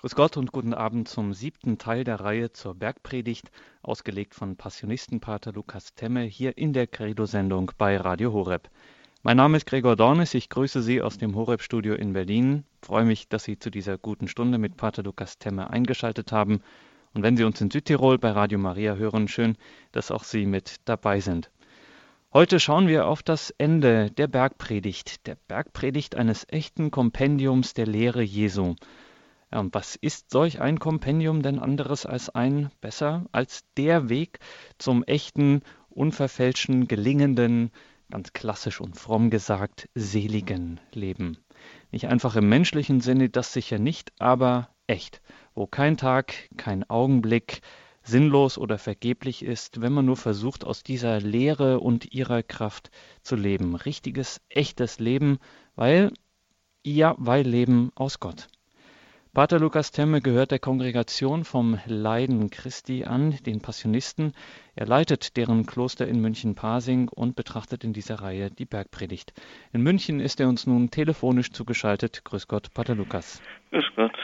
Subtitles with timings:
[0.00, 3.50] Grüß Gott und guten Abend zum siebten Teil der Reihe zur Bergpredigt,
[3.82, 8.70] ausgelegt von Passionistenpater Lukas Temme hier in der Credo-Sendung bei Radio Horeb.
[9.22, 13.28] Mein Name ist Gregor Dornis, ich grüße Sie aus dem Horeb-Studio in Berlin, freue mich,
[13.28, 16.62] dass Sie zu dieser guten Stunde mit Pater Lukas Temme eingeschaltet haben.
[17.12, 19.58] Und wenn Sie uns in Südtirol bei Radio Maria hören, schön,
[19.92, 21.50] dass auch Sie mit dabei sind.
[22.32, 28.22] Heute schauen wir auf das Ende der Bergpredigt, der Bergpredigt eines echten Kompendiums der Lehre
[28.22, 28.76] Jesu.
[29.52, 34.38] Ja, und was ist solch ein Kompendium denn anderes als ein, besser, als der Weg
[34.78, 37.72] zum echten, unverfälschten, gelingenden,
[38.10, 41.38] ganz klassisch und fromm gesagt, seligen Leben?
[41.90, 45.20] Nicht einfach im menschlichen Sinne, das sicher nicht, aber echt,
[45.54, 47.60] wo kein Tag, kein Augenblick
[48.02, 52.90] sinnlos oder vergeblich ist, wenn man nur versucht, aus dieser Lehre und ihrer Kraft
[53.22, 53.74] zu leben.
[53.74, 55.38] Richtiges, echtes Leben,
[55.74, 56.12] weil,
[56.84, 58.48] ja, weil Leben aus Gott.
[59.32, 64.32] Pater Lukas Temme gehört der Kongregation vom Leiden Christi an, den Passionisten.
[64.74, 69.32] Er leitet deren Kloster in München-Pasing und betrachtet in dieser Reihe die Bergpredigt.
[69.72, 72.24] In München ist er uns nun telefonisch zugeschaltet.
[72.24, 73.40] Grüß Gott, Pater Lukas.
[73.70, 74.18] Grüß Gott.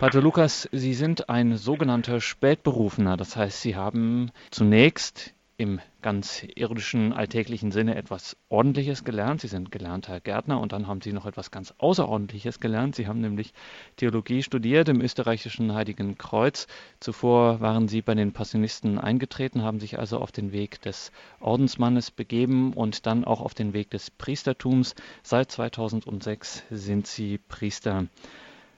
[0.00, 3.16] Pater Lukas, Sie sind ein sogenannter Spätberufener.
[3.16, 5.32] Das heißt, Sie haben zunächst
[5.62, 9.40] im ganz irdischen, alltäglichen Sinne etwas Ordentliches gelernt.
[9.40, 12.96] Sie sind gelernter Gärtner und dann haben Sie noch etwas ganz Außerordentliches gelernt.
[12.96, 13.54] Sie haben nämlich
[13.96, 16.66] Theologie studiert im österreichischen Heiligen Kreuz.
[16.98, 22.10] Zuvor waren Sie bei den Passionisten eingetreten, haben sich also auf den Weg des Ordensmannes
[22.10, 24.96] begeben und dann auch auf den Weg des Priestertums.
[25.22, 28.08] Seit 2006 sind Sie Priester.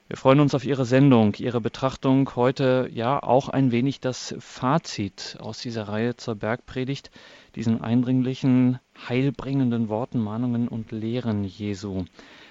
[0.07, 5.39] Wir freuen uns auf Ihre Sendung, Ihre Betrachtung heute ja auch ein wenig das Fazit
[5.41, 7.11] aus dieser Reihe zur Bergpredigt,
[7.55, 12.05] diesen eindringlichen, heilbringenden Worten, Mahnungen und Lehren Jesu.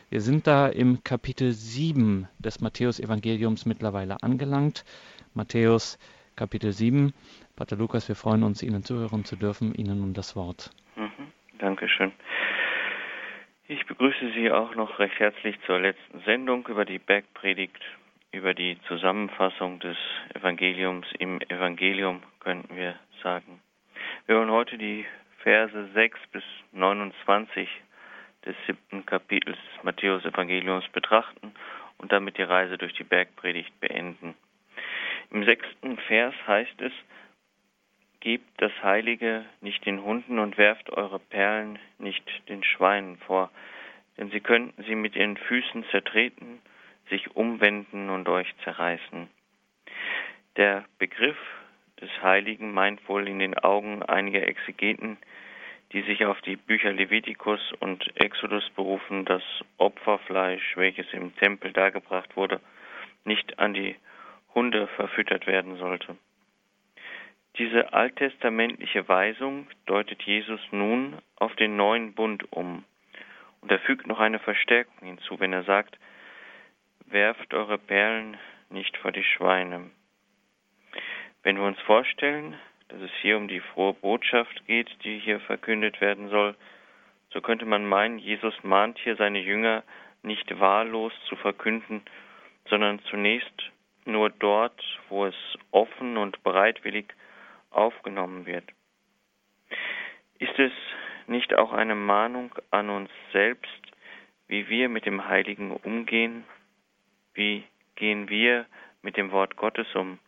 [0.10, 4.84] Wir sind da im Kapitel 7 des Matthäus-Evangeliums mittlerweile angelangt.
[5.36, 6.00] Matthäus
[6.36, 7.14] Kapitel 7.
[7.56, 9.76] Pater Lukas, wir freuen uns, Ihnen zuhören zu dürfen.
[9.76, 10.72] Ihnen nun das Wort.
[10.96, 12.14] Mhm, Dankeschön.
[13.66, 17.82] Ich begrüße Sie auch noch recht herzlich zur letzten Sendung über die Bergpredigt,
[18.34, 19.96] über die Zusammenfassung des
[20.34, 23.62] Evangeliums im Evangelium, könnten wir sagen.
[24.26, 25.06] Wir wollen heute die
[25.44, 26.44] Verse 6 bis
[26.74, 27.70] 29
[28.46, 31.54] des siebten Kapitels des Matthäus-Evangeliums betrachten
[32.00, 34.36] und damit die Reise durch die Bergpredigt beenden.
[35.32, 36.92] Im sechsten Vers heißt es,
[38.24, 43.52] Gebt das Heilige nicht den Hunden und werft eure Perlen nicht den Schweinen vor,
[44.18, 46.62] denn sie könnten sie mit ihren Füßen zertreten,
[47.10, 49.28] sich umwenden und euch zerreißen.
[50.56, 51.38] Der Begriff
[52.00, 55.18] des Heiligen meint wohl in den Augen einiger Exegeten,
[55.92, 59.44] die sich auf die Bücher Levitikus und Exodus berufen, das
[59.76, 62.62] Opferfleisch, welches im Tempel dargebracht wurde,
[63.26, 63.98] nicht an die
[64.56, 66.16] Hunde verfüttert werden sollte.
[67.60, 72.84] Diese alttestamentliche Weisung deutet Jesus nun auf den neuen Bund um.
[73.62, 75.98] Und er fügt noch eine Verstärkung hinzu, wenn er sagt,
[77.06, 78.38] werft eure Perlen
[78.70, 79.92] nicht vor die Schweine.
[81.44, 82.56] Wenn wir uns vorstellen,
[82.88, 86.56] dass es hier um die frohe Botschaft geht, die hier verkündet werden soll,
[87.30, 89.84] so könnte man meinen, Jesus mahnt hier seine Jünger
[90.24, 92.02] nicht wahllos zu verkünden,
[92.68, 93.72] sondern zunächst
[94.06, 95.36] nur dort, wo es
[95.72, 97.14] offen und bereitwillig
[97.74, 98.66] aufgenommen wird.
[100.40, 100.72] Ist es
[101.28, 103.82] nicht auch eine Mahnung an uns selbst,
[104.48, 106.44] wie wir mit dem Heiligen umgehen?
[107.34, 107.64] Wie
[107.96, 108.66] gehen wir
[109.02, 110.20] mit dem Wort Gottes um?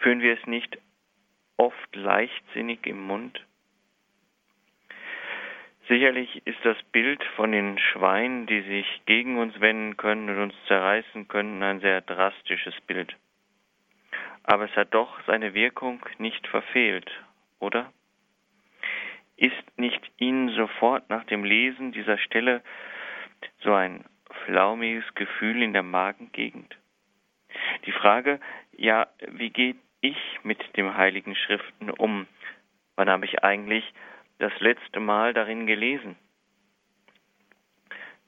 [0.00, 0.78] Führen wir es nicht
[1.56, 3.44] oft leichtsinnig im Mund?
[5.88, 10.54] Sicherlich ist das Bild von den Schweinen, die sich gegen uns wenden können und uns
[10.66, 13.16] zerreißen können, ein sehr drastisches Bild
[14.48, 17.10] aber es hat doch seine Wirkung nicht verfehlt,
[17.58, 17.92] oder?
[19.36, 22.62] Ist nicht Ihnen sofort nach dem Lesen dieser Stelle
[23.60, 24.06] so ein
[24.46, 26.78] flaumiges Gefühl in der Magengegend?
[27.84, 28.40] Die Frage,
[28.72, 32.26] ja, wie geht ich mit dem Heiligen Schriften um?
[32.96, 33.84] Wann habe ich eigentlich
[34.38, 36.16] das letzte Mal darin gelesen?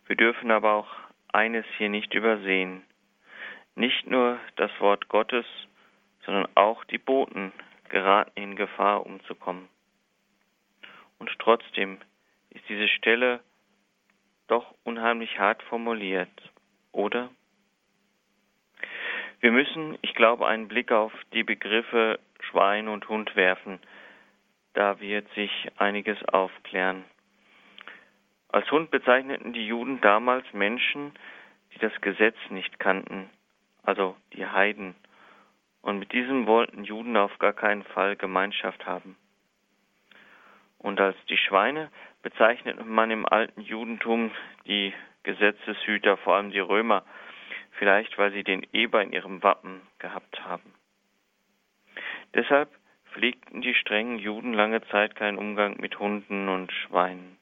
[0.04, 0.90] Wir dürfen aber auch
[1.32, 2.82] eines hier nicht übersehen.
[3.74, 5.46] Nicht nur das Wort Gottes,
[6.24, 7.52] sondern auch die Boten
[7.88, 9.68] geraten in Gefahr umzukommen.
[11.18, 11.98] Und trotzdem
[12.50, 13.40] ist diese Stelle
[14.48, 16.30] doch unheimlich hart formuliert,
[16.92, 17.30] oder?
[19.40, 23.78] Wir müssen, ich glaube, einen Blick auf die Begriffe Schwein und Hund werfen.
[24.74, 27.04] Da wird sich einiges aufklären.
[28.48, 31.12] Als Hund bezeichneten die Juden damals Menschen,
[31.72, 33.30] die das Gesetz nicht kannten,
[33.84, 34.94] also die Heiden.
[35.82, 39.16] Und mit diesem wollten Juden auf gar keinen Fall Gemeinschaft haben.
[40.78, 41.90] Und als die Schweine
[42.22, 44.30] bezeichnet man im alten Judentum
[44.66, 44.92] die
[45.22, 47.04] Gesetzeshüter, vor allem die Römer,
[47.72, 50.74] vielleicht weil sie den Eber in ihrem Wappen gehabt haben.
[52.34, 52.70] Deshalb
[53.12, 57.36] pflegten die strengen Juden lange Zeit keinen Umgang mit Hunden und Schweinen.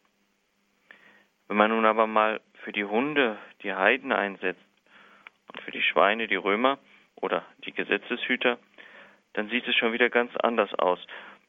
[1.46, 4.60] Wenn man nun aber mal für die Hunde die Heiden einsetzt
[5.52, 6.78] und für die Schweine die Römer
[7.20, 8.58] oder die Gesetzeshüter,
[9.34, 10.98] dann sieht es schon wieder ganz anders aus.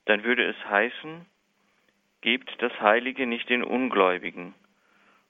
[0.06, 1.26] Dann würde es heißen,
[2.22, 4.54] gebt das Heilige nicht den Ungläubigen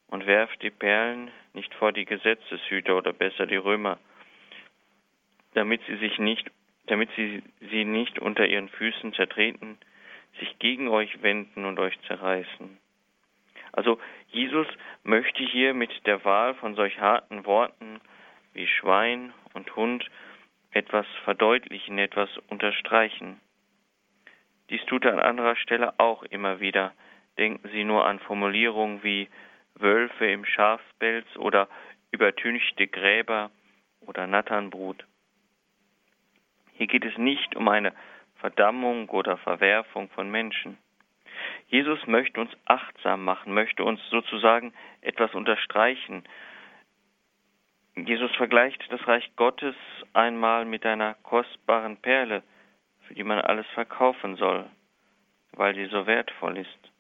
[0.08, 4.00] und werft die Perlen nicht vor die Gesetzeshüter oder besser die Römer,
[5.54, 6.50] damit sie sich nicht,
[6.88, 9.78] damit sie sie nicht unter ihren Füßen zertreten,
[10.40, 12.78] sich gegen euch wenden und euch zerreißen.
[13.72, 14.00] Also
[14.30, 14.68] Jesus
[15.04, 18.02] möchte hier mit der Wahl von solch harten Worten
[18.54, 20.10] wie Schwein und Hund
[20.72, 23.40] etwas verdeutlichen, etwas unterstreichen.
[24.70, 26.94] Dies tut er an anderer Stelle auch immer wieder.
[27.38, 29.30] Denken Sie nur an Formulierungen wie
[29.76, 31.68] Wölfe im Schafspelz oder
[32.12, 33.50] übertünchte Gräber
[34.02, 35.06] oder Natternbrut.
[36.74, 37.94] Hier geht es nicht um eine
[38.36, 40.78] Verdammung oder Verwerfung von Menschen.
[41.68, 46.24] Jesus möchte uns achtsam machen, möchte uns sozusagen etwas unterstreichen.
[48.06, 49.76] Jesus vergleicht das Reich Gottes
[50.14, 52.44] einmal mit einer kostbaren Perle,
[53.08, 54.66] für die man alles verkaufen soll,
[55.54, 56.92] weil sie so wertvoll ist.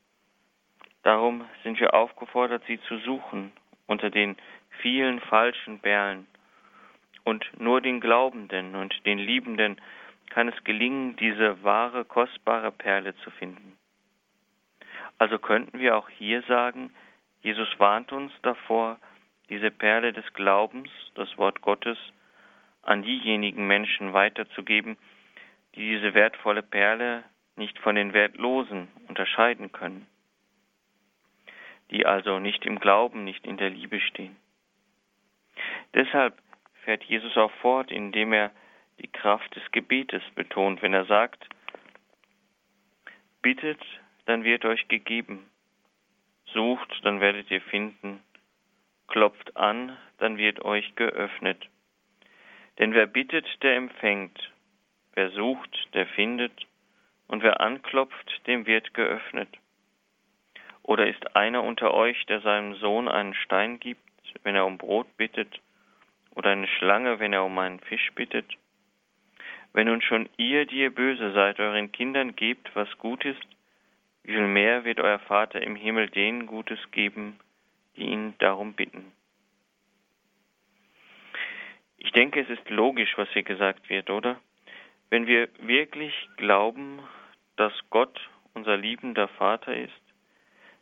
[1.03, 3.51] Darum sind wir aufgefordert, sie zu suchen
[3.87, 4.35] unter den
[4.81, 6.27] vielen falschen Perlen.
[7.23, 9.79] Und nur den Glaubenden und den Liebenden
[10.29, 13.77] kann es gelingen, diese wahre, kostbare Perle zu finden.
[15.17, 16.93] Also könnten wir auch hier sagen,
[17.41, 18.97] Jesus warnt uns davor,
[19.49, 21.97] diese Perle des Glaubens, das Wort Gottes,
[22.81, 24.97] an diejenigen Menschen weiterzugeben,
[25.75, 27.23] die diese wertvolle Perle
[27.55, 30.07] nicht von den Wertlosen unterscheiden können,
[31.91, 34.35] die also nicht im Glauben, nicht in der Liebe stehen.
[35.93, 36.37] Deshalb
[36.83, 38.51] fährt Jesus auch fort, indem er
[38.99, 41.47] die Kraft des Gebetes betont, wenn er sagt,
[43.41, 43.81] bittet,
[44.25, 45.49] dann wird euch gegeben.
[46.53, 48.21] Sucht, dann werdet ihr finden.
[49.09, 51.67] Klopft an, dann wird euch geöffnet.
[52.77, 54.51] Denn wer bittet, der empfängt.
[55.13, 56.53] Wer sucht, der findet.
[57.27, 59.49] Und wer anklopft, dem wird geöffnet.
[60.83, 63.99] Oder ist einer unter euch, der seinem Sohn einen Stein gibt,
[64.43, 65.59] wenn er um Brot bittet,
[66.35, 68.57] oder eine Schlange, wenn er um einen Fisch bittet?
[69.73, 73.45] Wenn nun schon ihr, die ihr böse seid, euren Kindern gebt, was gut ist,
[74.23, 77.39] wie viel mehr wird euer Vater im Himmel denen Gutes geben,
[77.95, 79.11] die ihn darum bitten.
[81.97, 84.39] Ich denke, es ist logisch, was hier gesagt wird, oder?
[85.09, 86.99] Wenn wir wirklich glauben,
[87.55, 88.19] dass Gott
[88.53, 90.01] unser liebender Vater ist,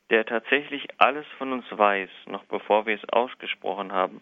[0.09, 4.21] der tatsächlich alles von uns weiß, noch bevor wir es ausgesprochen haben,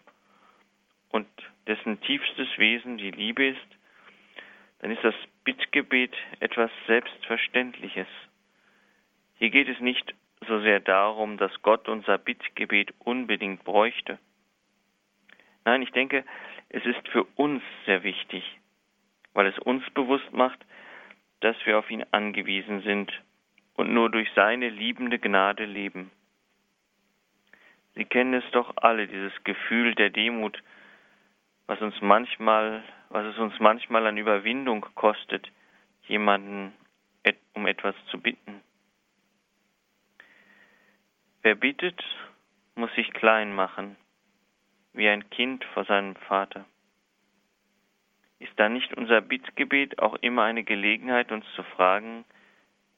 [1.10, 1.28] und
[1.66, 3.66] dessen tiefstes Wesen die Liebe ist,
[4.80, 8.08] dann ist das Bittgebet etwas Selbstverständliches.
[9.38, 10.14] Hier geht es nicht
[10.46, 14.18] so sehr darum, dass Gott unser Bittgebet unbedingt bräuchte.
[15.64, 16.24] Nein, ich denke,
[16.68, 18.44] es ist für uns sehr wichtig,
[19.32, 20.58] weil es uns bewusst macht,
[21.40, 23.12] dass wir auf ihn angewiesen sind
[23.74, 26.10] und nur durch seine liebende Gnade leben.
[27.94, 30.62] Sie kennen es doch alle, dieses Gefühl der Demut,
[31.66, 35.50] was uns manchmal, was es uns manchmal an Überwindung kostet,
[36.06, 36.72] jemanden
[37.56, 38.60] um etwas zu bitten.
[41.46, 42.02] Wer bittet,
[42.74, 43.94] muss sich klein machen,
[44.94, 46.64] wie ein Kind vor seinem Vater.
[48.40, 52.24] Ist da nicht unser Bittgebet auch immer eine Gelegenheit, uns zu fragen,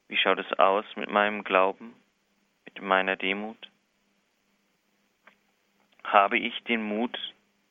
[0.09, 1.95] wie schaut es aus mit meinem Glauben,
[2.65, 3.71] mit meiner Demut?
[6.05, 7.19] Habe ich den Mut,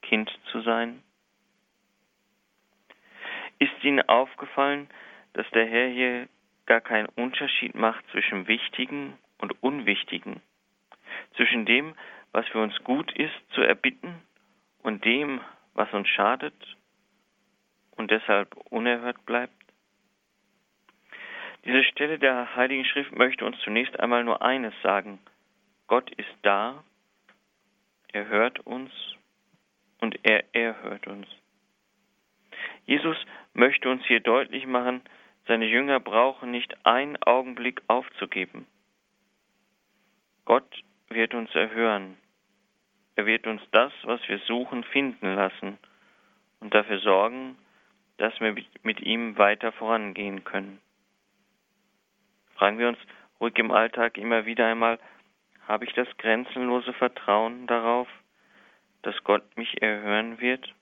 [0.03, 1.01] Kind zu sein?
[3.57, 4.87] Ist Ihnen aufgefallen,
[5.33, 6.29] dass der Herr hier
[6.67, 10.39] gar keinen Unterschied macht zwischen Wichtigen und Unwichtigen?
[11.37, 11.95] Zwischen dem,
[12.33, 14.21] was für uns gut ist zu erbitten
[14.83, 15.39] und dem,
[15.73, 16.75] was uns schadet
[17.91, 19.53] und deshalb unerhört bleibt?
[21.65, 25.19] Diese Stelle der Heiligen Schrift möchte uns zunächst einmal nur eines sagen.
[25.87, 26.83] Gott ist da,
[28.11, 28.91] er hört uns
[29.99, 31.27] und er erhört uns.
[32.85, 33.17] Jesus
[33.53, 35.01] möchte uns hier deutlich machen,
[35.47, 38.65] seine Jünger brauchen nicht einen Augenblick aufzugeben.
[40.45, 42.17] Gott wird uns erhören.
[43.15, 45.77] Er wird uns das, was wir suchen, finden lassen.
[46.59, 47.57] Und dafür sorgen,
[48.17, 50.79] dass wir mit ihm weiter vorangehen können.
[52.55, 52.97] Fragen wir uns
[53.39, 54.99] ruhig im Alltag immer wieder einmal,
[55.67, 58.07] habe ich das grenzenlose Vertrauen darauf,
[59.01, 60.73] dass Gott mich erhören wird?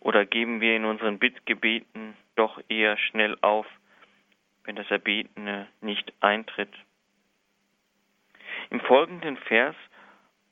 [0.00, 3.66] Oder geben wir in unseren Bittgebeten doch eher schnell auf,
[4.64, 6.72] wenn das Erbetene nicht eintritt?
[8.70, 9.76] Im folgenden Vers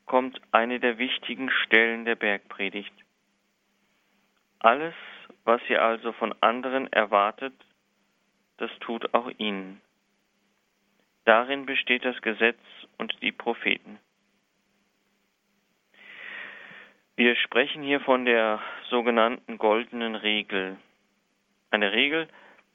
[0.06, 2.92] kommt eine der wichtigen Stellen der Bergpredigt.
[4.58, 4.94] Alles,
[5.44, 7.54] was ihr also von anderen erwartet,
[8.58, 9.80] das tut auch ihnen.
[11.24, 12.60] Darin besteht das Gesetz
[12.98, 13.98] und die Propheten.
[17.16, 20.76] Wir sprechen hier von der sogenannten goldenen Regel.
[21.70, 22.28] Eine Regel,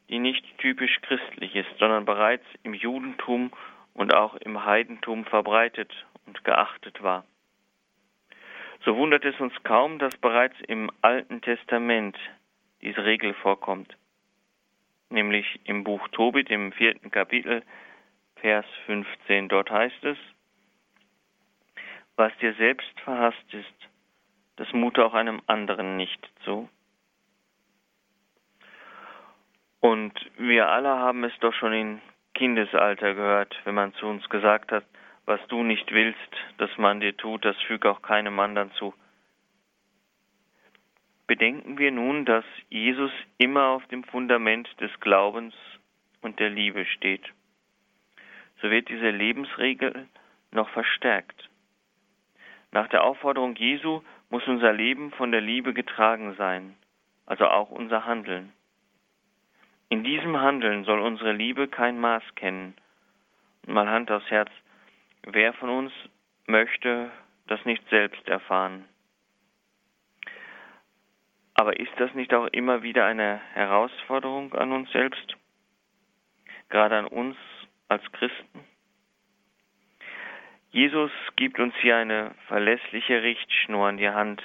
[0.09, 3.51] die nicht typisch christlich ist, sondern bereits im Judentum
[3.99, 5.91] und auch im Heidentum verbreitet
[6.25, 7.25] und geachtet war.
[8.85, 12.17] So wundert es uns kaum, dass bereits im Alten Testament
[12.81, 13.97] diese Regel vorkommt,
[15.09, 17.61] nämlich im Buch Tobit im vierten Kapitel
[18.37, 19.49] Vers 15.
[19.49, 20.17] Dort heißt es,
[22.15, 23.89] was dir selbst verhasst ist,
[24.55, 26.69] das mute auch einem anderen nicht zu.
[29.81, 32.01] Und wir alle haben es doch schon in
[32.39, 34.85] Kindesalter gehört, wenn man zu uns gesagt hat,
[35.25, 36.17] was du nicht willst,
[36.57, 38.93] dass man dir tut, das füge auch keinem anderen zu.
[41.27, 45.53] Bedenken wir nun, dass Jesus immer auf dem Fundament des Glaubens
[46.21, 47.29] und der Liebe steht
[48.61, 50.07] so wird diese Lebensregel
[50.51, 51.49] noch verstärkt.
[52.71, 56.75] Nach der Aufforderung Jesu muss unser Leben von der Liebe getragen sein,
[57.25, 58.53] also auch unser Handeln.
[59.89, 62.75] In diesem Handeln soll unsere Liebe kein Maß kennen.
[63.65, 64.51] Mal Hand aufs Herz,
[65.23, 65.91] wer von uns
[66.45, 67.11] möchte
[67.47, 68.85] das nicht selbst erfahren?
[71.55, 75.35] Aber ist das nicht auch immer wieder eine Herausforderung an uns selbst?
[76.69, 77.35] Gerade an uns
[77.87, 78.63] als Christen?
[80.69, 84.41] Jesus gibt uns hier eine verlässliche Richtschnur an die Hand,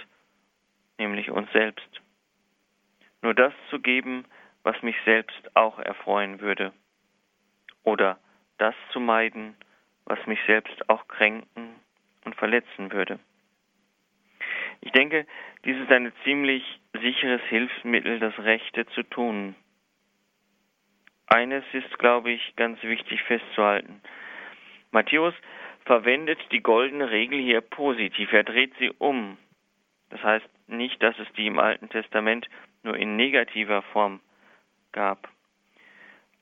[0.96, 2.00] nämlich uns selbst.
[3.20, 4.24] Nur das zu geben,
[4.64, 6.72] was mich selbst auch erfreuen würde.
[7.84, 8.18] Oder
[8.58, 9.56] das zu meiden,
[10.04, 11.76] was mich selbst auch kränken
[12.24, 13.18] und verletzen würde.
[14.80, 15.26] Ich denke,
[15.64, 19.54] dies ist ein ziemlich sicheres Hilfsmittel, das Rechte zu tun,
[21.26, 24.00] eines ist, glaube ich, ganz wichtig festzuhalten.
[24.90, 25.34] Matthäus
[25.84, 28.32] verwendet die goldene Regel hier positiv.
[28.32, 29.38] Er dreht sie um.
[30.10, 32.48] Das heißt nicht, dass es die im Alten Testament
[32.82, 34.20] nur in negativer Form
[34.94, 35.28] gab.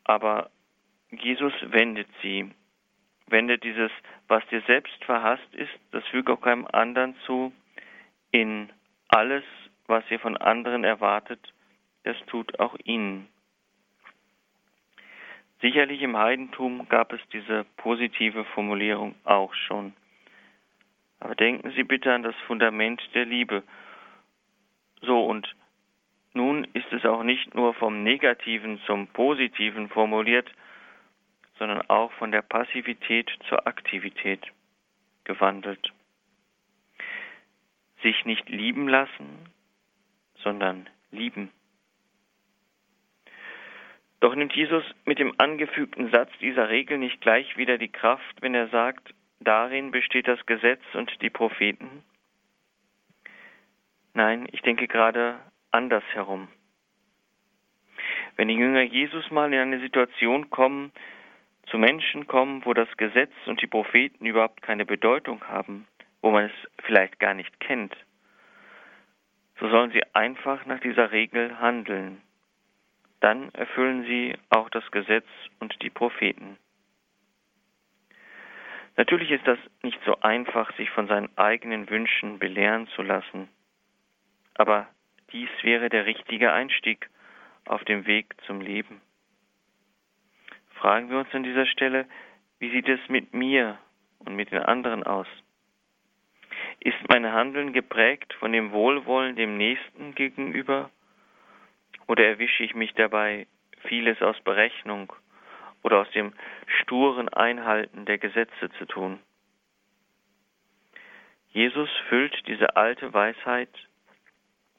[0.04, 0.50] Aber
[1.10, 2.48] Jesus wendet sie,
[3.26, 3.90] wendet dieses,
[4.28, 7.52] was dir selbst verhasst ist, das füge auch keinem anderen zu,
[8.30, 8.70] in
[9.08, 9.44] alles,
[9.86, 11.52] was ihr von anderen erwartet,
[12.04, 13.28] das tut auch ihnen.
[15.60, 19.92] Sicherlich im Heidentum gab es diese positive Formulierung auch schon.
[21.20, 23.62] Aber denken Sie bitte an das Fundament der Liebe.
[25.02, 25.54] So, und
[26.34, 30.50] nun ist es auch nicht nur vom Negativen zum Positiven formuliert,
[31.58, 34.40] sondern auch von der Passivität zur Aktivität
[35.24, 35.92] gewandelt.
[38.02, 39.50] Sich nicht lieben lassen,
[40.38, 41.50] sondern lieben.
[44.20, 48.54] Doch nimmt Jesus mit dem angefügten Satz dieser Regel nicht gleich wieder die Kraft, wenn
[48.54, 52.04] er sagt, darin besteht das Gesetz und die Propheten?
[54.14, 55.38] Nein, ich denke gerade
[55.72, 56.48] andersherum.
[58.36, 60.92] Wenn die Jünger Jesus mal in eine Situation kommen,
[61.66, 65.86] zu Menschen kommen, wo das Gesetz und die Propheten überhaupt keine Bedeutung haben,
[66.20, 67.96] wo man es vielleicht gar nicht kennt,
[69.60, 72.20] so sollen sie einfach nach dieser Regel handeln
[73.22, 75.26] dann erfüllen sie auch das Gesetz
[75.60, 76.58] und die Propheten.
[78.96, 83.48] Natürlich ist das nicht so einfach, sich von seinen eigenen Wünschen belehren zu lassen,
[84.54, 84.88] aber
[85.32, 87.08] dies wäre der richtige Einstieg
[87.64, 89.00] auf dem Weg zum Leben.
[90.74, 92.06] Fragen wir uns an dieser Stelle,
[92.58, 93.78] wie sieht es mit mir
[94.18, 95.26] und mit den anderen aus?
[96.80, 100.90] Ist mein Handeln geprägt von dem Wohlwollen dem Nächsten gegenüber
[102.08, 103.46] oder erwische ich mich dabei,
[103.84, 105.12] vieles aus Berechnung
[105.82, 106.32] oder aus dem
[106.80, 109.20] sturen Einhalten der Gesetze zu tun?
[111.50, 113.70] Jesus füllt diese alte Weisheit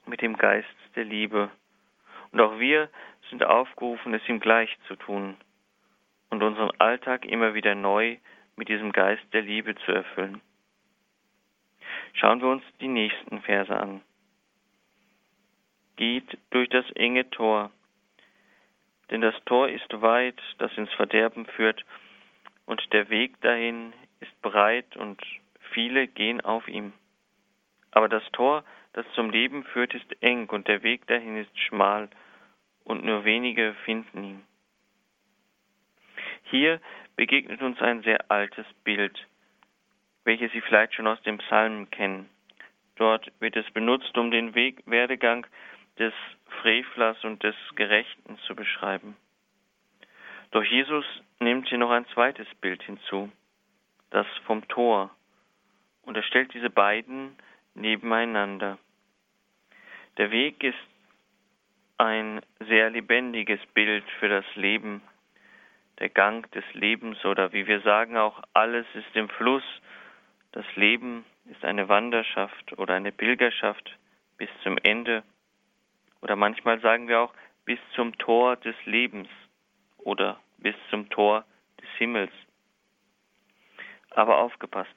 [0.06, 1.50] mit dem Geist der Liebe.
[2.32, 2.88] Und auch wir
[3.30, 5.36] sind aufgerufen, es ihm gleich zu tun
[6.30, 8.16] und unseren Alltag immer wieder neu
[8.56, 10.40] mit diesem Geist der Liebe zu erfüllen.
[12.14, 14.00] Schauen wir uns die nächsten Verse an.
[15.96, 17.70] geht durch das enge Tor.
[19.10, 21.84] Denn das Tor ist weit, das ins Verderben führt,
[22.66, 25.22] und der Weg dahin ist breit und
[25.72, 26.92] viele gehen auf ihm.
[27.90, 32.08] Aber das Tor, das zum Leben führt, ist eng und der Weg dahin ist schmal
[32.84, 34.42] und nur wenige finden ihn.
[36.44, 36.80] Hier
[37.16, 39.26] begegnet uns ein sehr altes Bild,
[40.24, 42.28] welches Sie vielleicht schon aus dem Psalm kennen.
[42.96, 45.46] Dort wird es benutzt, um den Weg, Werdegang
[45.98, 46.14] des
[46.60, 49.16] Frevlers und des Gerechten zu beschreiben.
[50.52, 51.04] Doch Jesus
[51.40, 53.30] nimmt hier noch ein zweites Bild hinzu,
[54.10, 55.10] das vom Tor,
[56.02, 57.36] und er stellt diese beiden
[57.74, 58.78] nebeneinander.
[60.16, 60.78] Der Weg ist
[61.98, 65.02] ein sehr lebendiges Bild für das Leben,
[65.98, 69.64] der Gang des Lebens oder wie wir sagen auch, alles ist im Fluss.
[70.52, 73.96] Das Leben ist eine Wanderschaft oder eine Pilgerschaft
[74.38, 75.24] bis zum Ende.
[76.20, 79.28] Oder manchmal sagen wir auch bis zum Tor des Lebens
[79.98, 81.44] oder bis zum Tor
[81.80, 82.32] des Himmels.
[84.10, 84.94] Aber aufgepasst.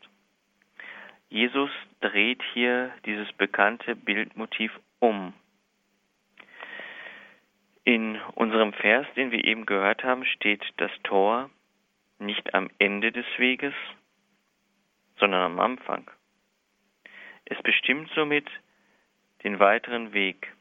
[1.29, 1.71] Jesus
[2.01, 5.34] dreht hier dieses bekannte Bildmotiv um.
[7.84, 11.50] In unserem Vers, den wir eben gehört haben, steht das Tor
[12.20, 13.74] nicht am Ende des Weges,
[15.20, 16.10] sondern am Anfang.
[17.46, 18.48] Es bestimmt somit
[19.44, 20.54] den weiteren Weg.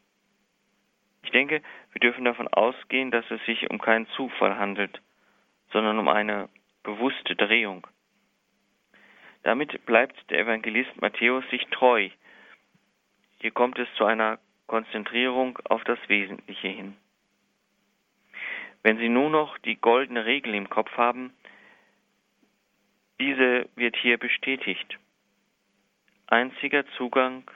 [1.25, 1.62] Ich denke,
[1.93, 5.00] wir dürfen davon ausgehen, dass es sich um keinen Zufall handelt,
[5.73, 6.49] sondern um eine
[6.85, 7.87] bewusste Drehung.
[9.43, 12.09] Damit bleibt der Evangelist Matthäus sich treu.
[13.38, 16.97] Hier kommt es zu einer Konzentrierung auf das Wesentliche hin.
[18.83, 21.33] Wenn Sie nur noch die goldene Regel im Kopf haben,
[23.21, 24.99] diese wird hier bestätigt.
[26.26, 27.50] Einziger Zugang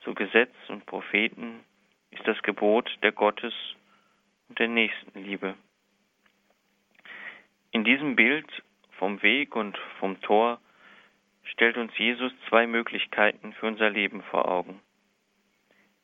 [0.00, 1.60] zu Gesetz und Propheten
[2.10, 3.54] ist das Gebot der Gottes
[4.48, 5.54] und der Nächstenliebe.
[7.70, 8.46] In diesem Bild
[8.98, 10.60] vom Weg und vom Tor
[11.44, 14.80] stellt uns Jesus zwei Möglichkeiten für unser Leben vor Augen.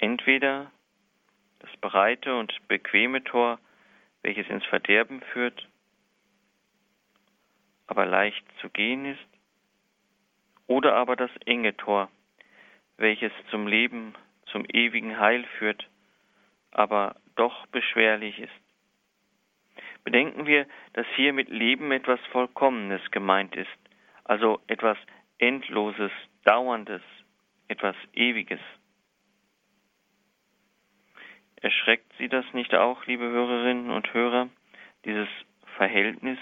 [0.02, 0.72] Entweder
[1.60, 3.60] das breite und bequeme Tor,
[4.22, 5.68] welches ins Verderben führt,
[7.86, 9.28] aber leicht zu gehen ist,
[10.66, 12.10] oder aber das enge Tor,
[12.96, 15.88] welches zum Leben, zum ewigen Heil führt,
[16.72, 18.50] aber doch beschwerlich ist.
[20.02, 23.70] Bedenken wir, dass hier mit Leben etwas Vollkommenes gemeint ist,
[24.24, 24.98] also etwas
[25.38, 26.10] Endloses,
[26.42, 27.02] Dauerndes,
[27.68, 28.60] etwas Ewiges.
[31.62, 34.48] Erschreckt Sie das nicht auch, liebe Hörerinnen und Hörer,
[35.04, 35.28] dieses
[35.76, 36.38] Verhältnis?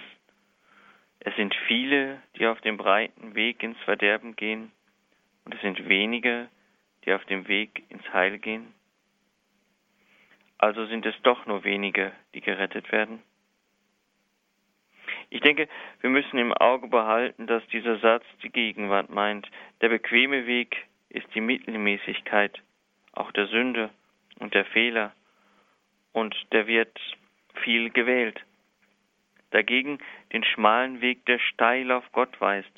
[1.20, 4.72] Es sind viele, die auf dem breiten Weg ins Verderben gehen,
[5.44, 6.48] und es sind wenige,
[7.04, 8.72] die auf dem Weg ins Heil gehen.
[10.56, 13.22] Also sind es doch nur wenige, die gerettet werden.
[15.28, 15.68] Ich denke,
[16.00, 19.50] wir müssen im Auge behalten, dass dieser Satz die Gegenwart meint.
[19.82, 22.62] Der bequeme Weg ist die Mittelmäßigkeit,
[23.12, 23.90] auch der Sünde
[24.40, 25.12] und der Fehler
[26.12, 26.98] und der wird
[27.62, 28.40] viel gewählt.
[29.50, 29.98] Dagegen
[30.32, 32.72] den schmalen Weg, der steil auf Gott weist,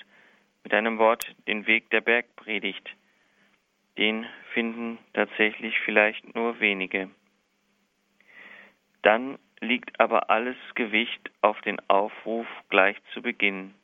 [0.65, 2.89] mit einem Wort den Weg der Bergpredigt.
[3.99, 7.11] Den finden tatsächlich vielleicht nur wenige.
[9.03, 13.75] Dann liegt aber alles Gewicht auf den Aufruf gleich zu Beginn.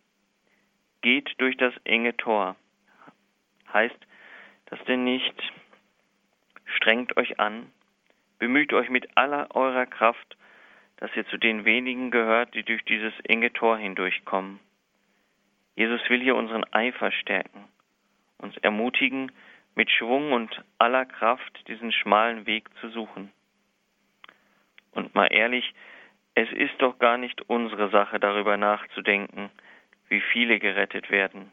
[1.03, 2.57] Geht durch das enge Tor.
[3.73, 3.99] Heißt
[4.67, 5.35] das denn nicht,
[6.76, 7.70] strengt euch an,
[8.38, 10.37] Bemüht euch mit aller eurer Kraft,
[10.98, 14.61] dass ihr zu den wenigen gehört, die durch dieses enge Tor hindurchkommen.
[15.74, 17.64] Jesus will hier unseren Eifer stärken,
[18.38, 19.33] uns ermutigen,
[19.74, 23.33] mit Schwung und aller Kraft diesen schmalen Weg zu suchen.
[24.92, 25.72] Und mal ehrlich,
[26.35, 29.50] es ist doch gar nicht unsere Sache, darüber nachzudenken,
[30.09, 31.52] wie viele gerettet werden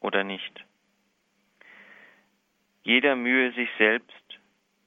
[0.00, 0.64] oder nicht.
[2.84, 4.23] Jeder mühe sich selbst,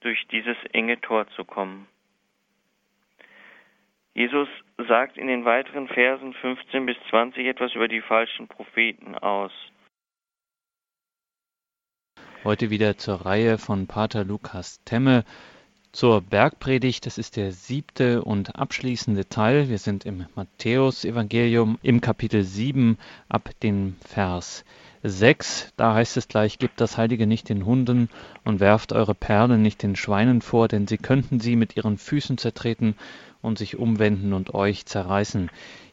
[0.01, 1.87] durch dieses enge Tor zu kommen.
[4.13, 4.47] Jesus
[4.87, 9.51] sagt in den weiteren Versen 15 bis 20 etwas über die falschen Propheten aus.
[12.43, 15.23] Heute wieder zur Reihe von Pater Lukas Temme
[15.91, 17.05] zur Bergpredigt.
[17.05, 19.69] Das ist der siebte und abschließende Teil.
[19.69, 22.97] Wir sind im Matthäusevangelium im Kapitel 7
[23.29, 24.63] ab den Vers
[25.03, 28.09] 6, da heißt es gleich, gebt das Heilige nicht den Hunden
[28.43, 32.37] und werft eure Perlen nicht den Schweinen vor, denn sie könnten sie mit ihren Füßen
[32.37, 32.95] zertreten
[33.41, 35.49] und sich umwenden und euch zerreißen.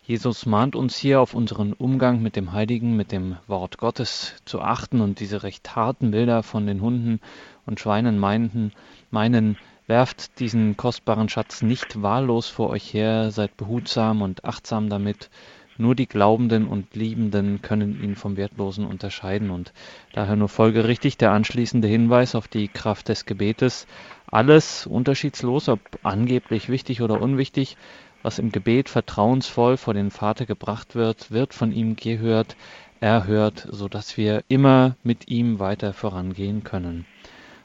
[0.06, 4.60] Jesus mahnt uns hier auf unseren Umgang mit dem Heiligen, mit dem Wort Gottes zu
[4.60, 7.20] achten und diese recht harten Bilder von den Hunden
[7.66, 8.72] und Schweinen meinten,
[9.10, 15.28] meinen Werft diesen kostbaren Schatz nicht wahllos vor euch her, seid behutsam und achtsam damit.
[15.76, 19.74] Nur die Glaubenden und Liebenden können ihn vom Wertlosen unterscheiden und
[20.12, 23.86] daher nur folgerichtig der anschließende Hinweis auf die Kraft des Gebetes.
[24.30, 27.76] Alles unterschiedslos, ob angeblich wichtig oder unwichtig,
[28.22, 32.56] was im Gebet vertrauensvoll vor den Vater gebracht wird, wird von ihm gehört,
[33.00, 37.04] erhört, so dass wir immer mit ihm weiter vorangehen können.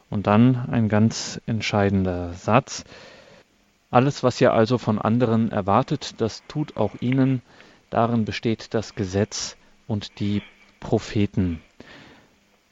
[0.09, 2.83] Und dann ein ganz entscheidender Satz.
[3.91, 7.41] Alles, was ihr also von anderen erwartet, das tut auch ihnen.
[7.89, 10.41] Darin besteht das Gesetz und die
[10.79, 11.61] Propheten.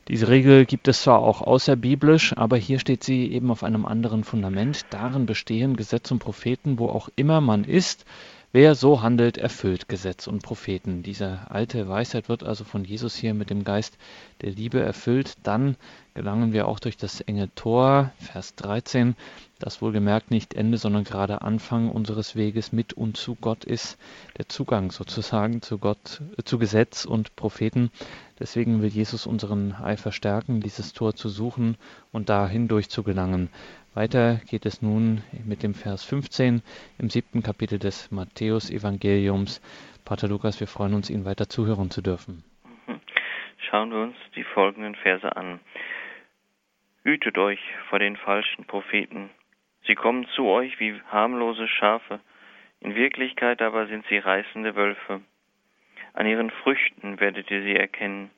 [0.08, 4.24] Diese Regel gibt es zwar auch außerbiblisch, aber hier steht sie eben auf einem anderen
[4.24, 4.86] Fundament.
[4.90, 8.06] Darin bestehen Gesetz und Propheten, wo auch immer man ist,
[8.54, 11.04] Wer so handelt, erfüllt Gesetz und Propheten.
[11.04, 13.98] Diese alte Weisheit wird also von Jesus hier mit dem Geist
[14.42, 15.36] der Liebe erfüllt.
[15.44, 15.76] Dann
[16.18, 19.16] gelangen wir auch durch das enge Tor, Vers 13,
[19.60, 24.00] das wohlgemerkt nicht Ende, sondern gerade Anfang unseres Weges mit und zu Gott ist,
[24.40, 27.92] der Zugang sozusagen zu Gott, zu Gesetz und Propheten.
[28.40, 31.78] Deswegen will Jesus unseren Eifer stärken, dieses Tor zu suchen
[32.12, 33.50] und da hindurch zu gelangen.
[33.94, 36.64] Weiter geht es nun mit dem Vers 15
[36.98, 39.62] im siebten Kapitel des Matthäus-Evangeliums.
[40.04, 42.44] Pater Lukas, wir freuen uns, Ihnen weiter zuhören zu dürfen.
[43.70, 45.60] Schauen wir uns die folgenden Verse an.
[47.08, 49.30] Hütet euch vor den falschen Propheten.
[49.86, 52.20] Sie kommen zu euch wie harmlose Schafe,
[52.82, 55.22] in Wirklichkeit aber sind sie reißende Wölfe.
[56.12, 58.30] An ihren Früchten werdet ihr sie erkennen.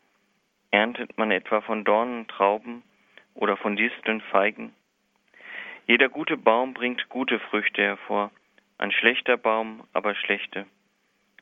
[0.69, 2.83] Erntet man etwa von Dornen Trauben
[3.33, 4.71] oder von Disteln Feigen?
[5.87, 8.29] Jeder gute Baum bringt gute Früchte hervor,
[8.77, 10.67] ein schlechter Baum aber schlechte.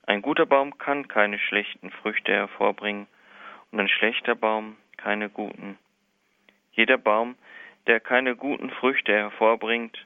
[0.03, 3.05] Ein guter Baum kann keine schlechten Früchte hervorbringen
[3.73, 5.77] und ein schlechter Baum keine guten.
[6.77, 7.35] Jeder Baum,
[7.87, 9.97] der keine guten Früchte hervorbringt,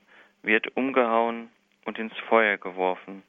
[0.41, 1.49] wird umgehauen
[1.83, 3.23] und ins Feuer geworfen.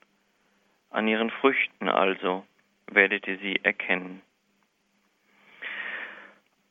[0.91, 2.47] An ihren Früchten also
[2.87, 4.23] werdet ihr sie erkennen.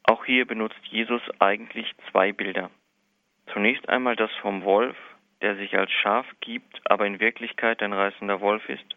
[0.03, 2.71] Auch hier benutzt Jesus eigentlich zwei Bilder.
[3.47, 4.95] Zunächst einmal das vom Wolf,
[5.41, 8.95] der sich als Schaf gibt, aber in Wirklichkeit ein reißender Wolf ist.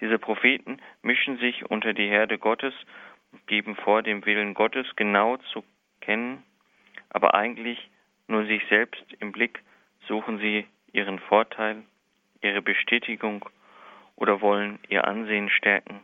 [0.00, 2.74] Diese Propheten mischen sich unter die Herde Gottes
[3.30, 5.62] und geben vor, dem Willen Gottes genau zu
[6.00, 6.42] kennen,
[7.10, 7.90] aber eigentlich
[8.28, 9.62] nur sich selbst im Blick
[10.06, 11.82] suchen sie ihren Vorteil,
[12.42, 13.48] ihre Bestätigung
[14.16, 16.00] oder wollen ihr Ansehen stärken.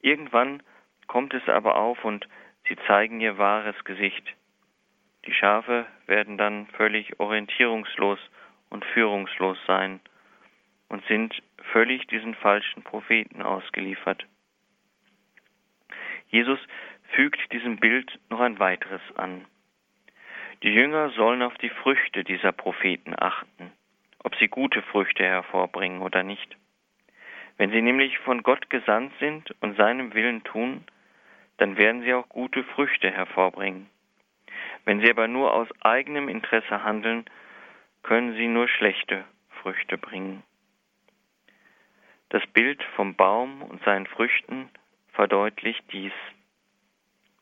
[0.00, 0.62] Irgendwann
[1.06, 2.28] kommt es aber auf und
[2.68, 4.24] sie zeigen ihr wahres Gesicht.
[5.26, 8.18] Die Schafe werden dann völlig orientierungslos
[8.70, 10.00] und führungslos sein
[10.88, 11.34] und sind
[11.72, 14.26] völlig diesen falschen Propheten ausgeliefert.
[16.28, 16.58] Jesus
[17.10, 19.46] fügt diesem Bild noch ein weiteres an.
[20.62, 23.72] Die Jünger sollen auf die Früchte dieser Propheten achten,
[24.24, 26.56] ob sie gute Früchte hervorbringen oder nicht.
[27.58, 30.84] Wenn sie nämlich von Gott gesandt sind und seinem Willen tun,
[31.58, 33.88] dann werden sie auch gute Früchte hervorbringen.
[34.84, 37.24] Wenn sie aber nur aus eigenem Interesse handeln,
[38.02, 39.24] können sie nur schlechte
[39.62, 40.42] Früchte bringen.
[42.30, 44.68] Das Bild vom Baum und seinen Früchten
[45.12, 46.12] verdeutlicht dies.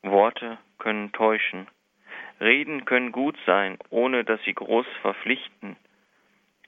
[0.02, 1.66] Worte können täuschen.
[2.40, 5.76] Reden können gut sein, ohne dass sie groß verpflichten.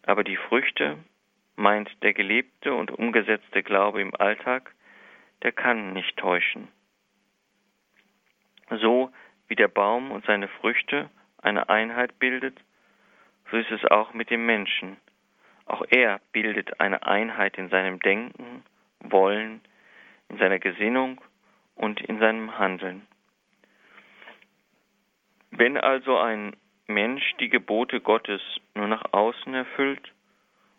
[0.04, 0.96] Aber die Früchte,
[1.56, 4.74] meint der gelebte und umgesetzte Glaube im Alltag,
[5.42, 6.68] der kann nicht täuschen.
[8.70, 9.10] So
[9.48, 11.10] wie der Baum und seine Früchte
[11.42, 12.58] eine Einheit bildet,
[13.50, 14.96] so ist es auch mit dem Menschen.
[15.66, 18.62] Auch er bildet eine Einheit in seinem Denken,
[19.00, 19.60] Wollen,
[20.28, 21.20] in seiner Gesinnung
[21.76, 23.06] und in seinem Handeln.
[25.58, 28.40] Wenn also ein Mensch die Gebote Gottes
[28.76, 30.14] nur nach außen erfüllt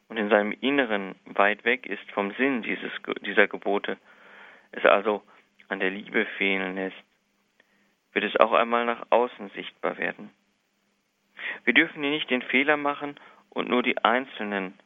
[0.07, 2.89] und in seinem Inneren weit weg ist vom Sinn dieses,
[3.25, 3.97] dieser Gebote,
[4.71, 5.21] es also
[5.67, 6.95] an der Liebe fehlen lässt,
[8.13, 10.29] wird es auch einmal nach außen sichtbar werden.
[11.65, 14.79] Wir dürfen hier nicht den Fehler machen und nur die einzelnen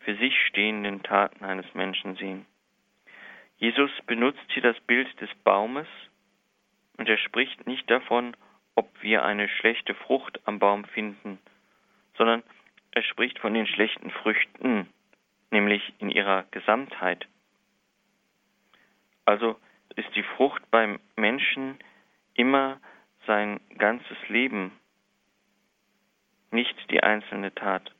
[0.00, 2.46] für sich stehenden Taten eines Menschen sehen.
[3.58, 5.88] Jesus benutzt hier das Bild des Baumes
[6.96, 8.34] und er spricht nicht davon,
[8.78, 11.40] ob wir eine schlechte Frucht am Baum finden,
[12.16, 12.44] sondern
[12.92, 14.88] er spricht von den schlechten Früchten,
[15.50, 17.26] nämlich in ihrer Gesamtheit.
[19.24, 19.58] Also
[19.96, 21.76] ist die Frucht beim Menschen
[22.34, 22.78] immer
[23.26, 24.70] sein ganzes Leben,
[26.52, 27.92] nicht die einzelne Tat.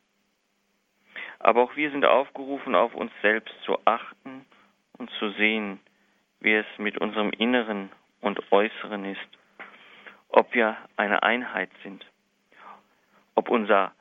[1.40, 4.46] Aber auch wir sind aufgerufen, auf uns selbst zu achten
[4.96, 5.80] und zu sehen,
[6.38, 9.28] wie es mit unserem Inneren und Äußeren ist,
[10.28, 12.04] ob wir eine Einheit sind,
[13.34, 13.92] ob unser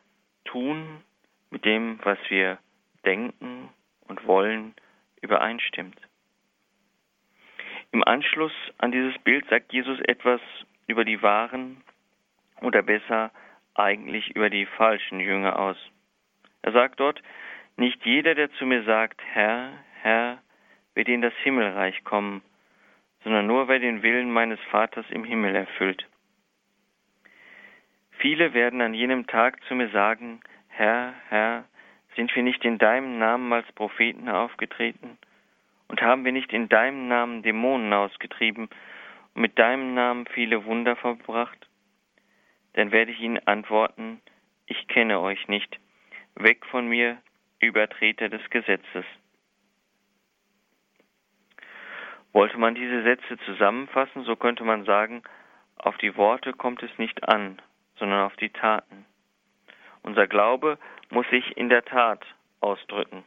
[0.45, 1.03] tun
[1.49, 2.57] mit dem, was wir
[3.05, 3.69] denken
[4.07, 4.73] und wollen,
[5.21, 5.99] übereinstimmt.
[7.91, 10.41] Im Anschluss an dieses Bild sagt Jesus etwas
[10.87, 11.81] über die wahren
[12.61, 13.31] oder besser
[13.75, 15.77] eigentlich über die falschen Jünger aus.
[16.61, 17.21] Er sagt dort,
[17.77, 20.39] nicht jeder, der zu mir sagt, Herr, Herr,
[20.95, 22.41] wird in das Himmelreich kommen,
[23.23, 26.05] sondern nur wer den Willen meines Vaters im Himmel erfüllt.
[28.19, 31.65] Viele werden an jenem Tag zu mir sagen, Herr, Herr,
[32.15, 35.19] sind wir nicht in deinem Namen als Propheten aufgetreten?
[35.87, 38.69] Und haben wir nicht in deinem Namen Dämonen ausgetrieben
[39.35, 41.67] und mit deinem Namen viele Wunder verbracht?
[42.73, 44.19] Dann werde ich ihnen antworten,
[44.65, 45.79] ich kenne euch nicht.
[46.35, 47.17] Weg von mir,
[47.59, 49.05] Übertreter des Gesetzes.
[52.33, 55.21] Wollte man diese Sätze zusammenfassen, so könnte man sagen,
[55.77, 57.59] auf die Worte kommt es nicht an,
[57.99, 59.05] sondern auf die Taten.
[60.03, 60.77] Unser Glaube
[61.09, 62.25] muss sich in der Tat
[62.61, 63.23] ausdrücken.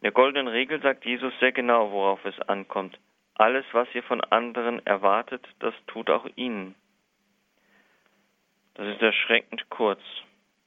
[0.00, 2.98] In der goldenen Regel sagt Jesus sehr genau, worauf es ankommt.
[3.34, 6.74] Alles, was ihr von anderen erwartet, das tut auch ihnen.
[8.74, 10.00] Das ist erschreckend kurz,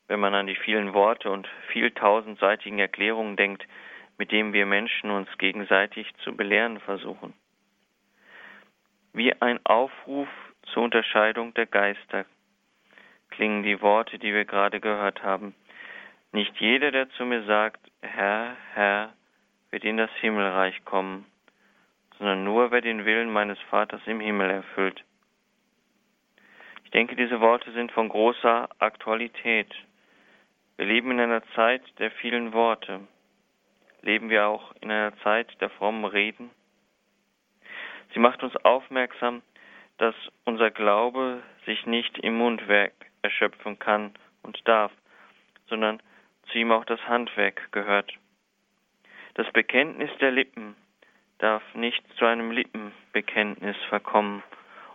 [0.07, 3.65] wenn man an die vielen Worte und vieltausendseitigen Erklärungen denkt,
[4.17, 7.33] mit denen wir Menschen uns gegenseitig zu belehren versuchen.
[9.13, 10.27] Wie ein Aufruf
[10.65, 12.25] zur Unterscheidung der Geister
[13.33, 15.55] klingen die Worte, die wir gerade gehört haben.
[16.31, 19.13] Nicht jeder, der zu mir sagt, Herr, Herr,
[19.71, 21.25] wird in das Himmelreich kommen,
[22.17, 25.03] sondern nur wer den Willen meines Vaters im Himmel erfüllt.
[26.85, 29.73] Ich denke, diese Worte sind von großer Aktualität.
[30.77, 32.99] Wir leben in einer Zeit der vielen Worte.
[34.01, 36.51] Leben wir auch in einer Zeit der frommen Reden?
[38.13, 39.41] Sie macht uns aufmerksam,
[39.97, 40.15] dass
[40.45, 42.93] unser Glaube sich nicht im Mundwerk
[43.23, 44.91] erschöpfen kann und darf,
[45.67, 46.01] sondern
[46.51, 48.13] zu ihm auch das Handwerk gehört.
[49.33, 50.75] Das Bekenntnis der Lippen
[51.39, 54.43] darf nicht zu einem Lippenbekenntnis verkommen,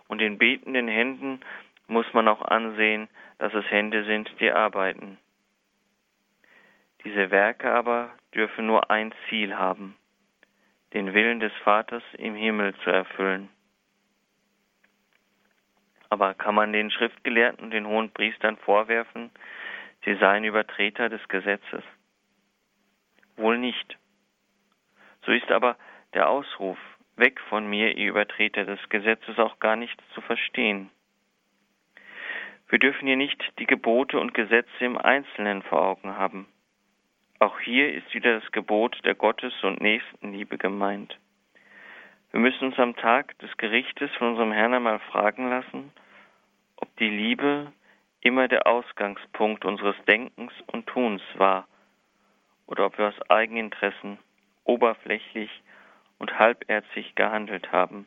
[0.07, 1.39] und in betenden Händen
[1.87, 5.19] muss man auch ansehen, dass es Hände sind, die arbeiten.
[7.03, 9.95] Diese Werke aber dürfen nur ein Ziel haben,
[10.93, 13.49] den Willen des Vaters im Himmel zu erfüllen.
[16.09, 19.29] Aber kann man den Schriftgelehrten und den hohen Priestern vorwerfen,
[20.05, 21.83] sie seien Übertreter des Gesetzes?
[23.37, 23.97] Wohl nicht.
[25.25, 25.77] So ist aber
[26.13, 26.77] der Ausruf,
[27.15, 30.89] weg von mir, ihr Übertreter des Gesetzes, auch gar nicht zu verstehen.
[32.69, 36.47] Wir dürfen hier nicht die Gebote und Gesetze im Einzelnen vor Augen haben.
[37.39, 41.17] Auch hier ist wieder das Gebot der Gottes- und Nächstenliebe gemeint.
[42.31, 45.91] Wir müssen uns am Tag des Gerichtes von unserem Herrn einmal fragen lassen,
[46.75, 47.73] ob die Liebe
[48.21, 51.67] immer der Ausgangspunkt unseres Denkens und Tuns war
[52.67, 54.19] oder ob wir aus Eigeninteressen
[54.63, 55.49] oberflächlich
[56.19, 58.05] und halbherzig gehandelt haben.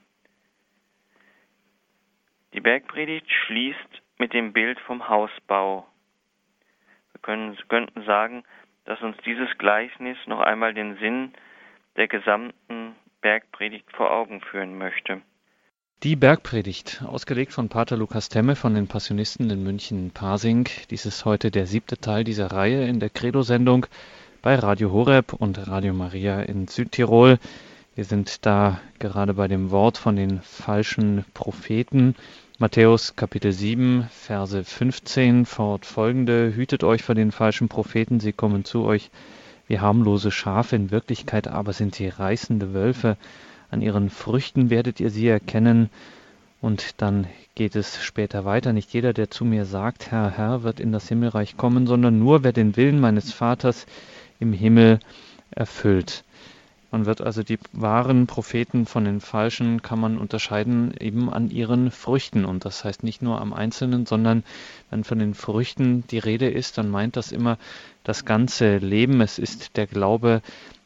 [2.53, 5.85] Die Bergpredigt schließt mit dem Bild vom Hausbau.
[7.13, 8.45] Wir können, könnten sagen,
[8.85, 11.33] dass uns dieses Gleichnis noch einmal den Sinn
[11.97, 15.23] der gesamten Bergpredigt vor Augen führen möchte.
[16.03, 20.69] Die Bergpredigt, ausgelegt von Pater Lukas Temme von den Passionisten in München-Pasing.
[20.91, 23.87] Dies ist heute der siebte Teil dieser Reihe in der Credo-Sendung
[24.43, 27.39] bei Radio Horeb und Radio Maria in Südtirol.
[27.95, 32.17] Wir sind da gerade bei dem Wort von den falschen Propheten.
[32.59, 36.53] Matthäus Kapitel 7, Verse 15 fortfolgende.
[36.57, 39.11] Hütet euch vor den falschen Propheten, sie kommen zu euch
[39.68, 43.16] wie harmlose Schafe, in Wirklichkeit aber sind sie reißende Wölfe.
[43.70, 45.90] An ihren Früchten werdet ihr sie erkennen.
[46.61, 48.72] Und dann geht es später weiter.
[48.72, 52.44] Nicht jeder, der zu mir sagt, Herr, Herr, wird in das Himmelreich kommen, sondern nur
[52.44, 53.87] wer den Willen meines Vaters
[54.38, 55.01] im Himmel
[55.51, 56.25] erfüllt.
[56.92, 61.90] Man wird also die wahren Propheten von den falschen, kann man unterscheiden eben an ihren
[61.90, 62.44] Früchten.
[62.44, 64.44] Und das heißt nicht nur am Einzelnen, sondern
[64.90, 67.57] wenn von den Früchten die Rede ist, dann meint das immer
[68.05, 69.22] das ganze Leben.
[69.22, 70.42] Es ist der Glaube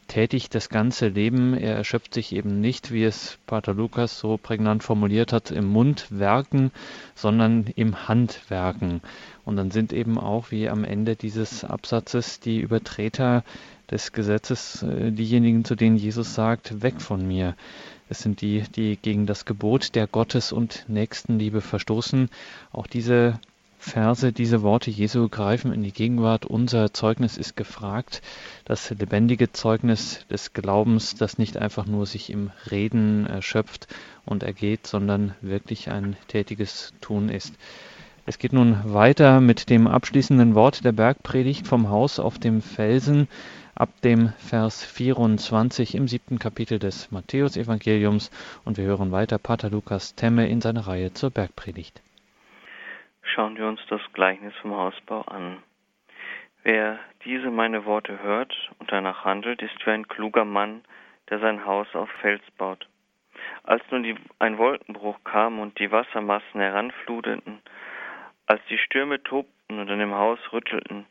[0.07, 1.55] tätig das ganze Leben.
[1.55, 6.71] Er erschöpft sich eben nicht, wie es Pater Lukas so prägnant formuliert hat, im Mundwerken,
[7.15, 9.01] sondern im Handwerken.
[9.45, 13.43] Und dann sind eben auch, wie am Ende dieses Absatzes, die Übertreter
[13.91, 17.55] des Gesetzes äh, diejenigen, zu denen Jesus sagt, weg von mir.
[18.09, 22.29] Es sind die, die gegen das Gebot der Gottes- und Nächstenliebe verstoßen.
[22.73, 23.41] Auch diese
[23.79, 26.45] Verse, diese Worte Jesu greifen in die Gegenwart.
[26.45, 28.23] Unser Zeugnis ist gefragt,
[28.65, 33.87] das lebendige Zeugnis des Glaubens, das nicht einfach nur sich im Reden erschöpft
[34.25, 37.55] und ergeht, sondern wirklich ein tätiges Tun ist.
[38.25, 43.29] Es geht nun weiter mit dem abschließenden Wort der Bergpredigt vom Haus auf dem Felsen
[43.77, 48.31] ab dem Vers 24 im siebten Kapitel des Matthäusevangeliums
[48.65, 52.03] und wir hören weiter Pater Lukas Temme in seiner Reihe zur Bergpredigt.
[53.23, 55.59] Schauen wir uns das Gleichnis vom Hausbau an.
[56.63, 60.83] Wer diese meine Worte hört und danach handelt, ist wie ein kluger Mann,
[61.29, 62.89] der sein Haus auf Fels baut.
[63.63, 67.61] Als nun die, ein Wolkenbruch kam und die Wassermassen heranfluteten,
[68.47, 71.05] als die Stürme tobten und an dem Haus rüttelten,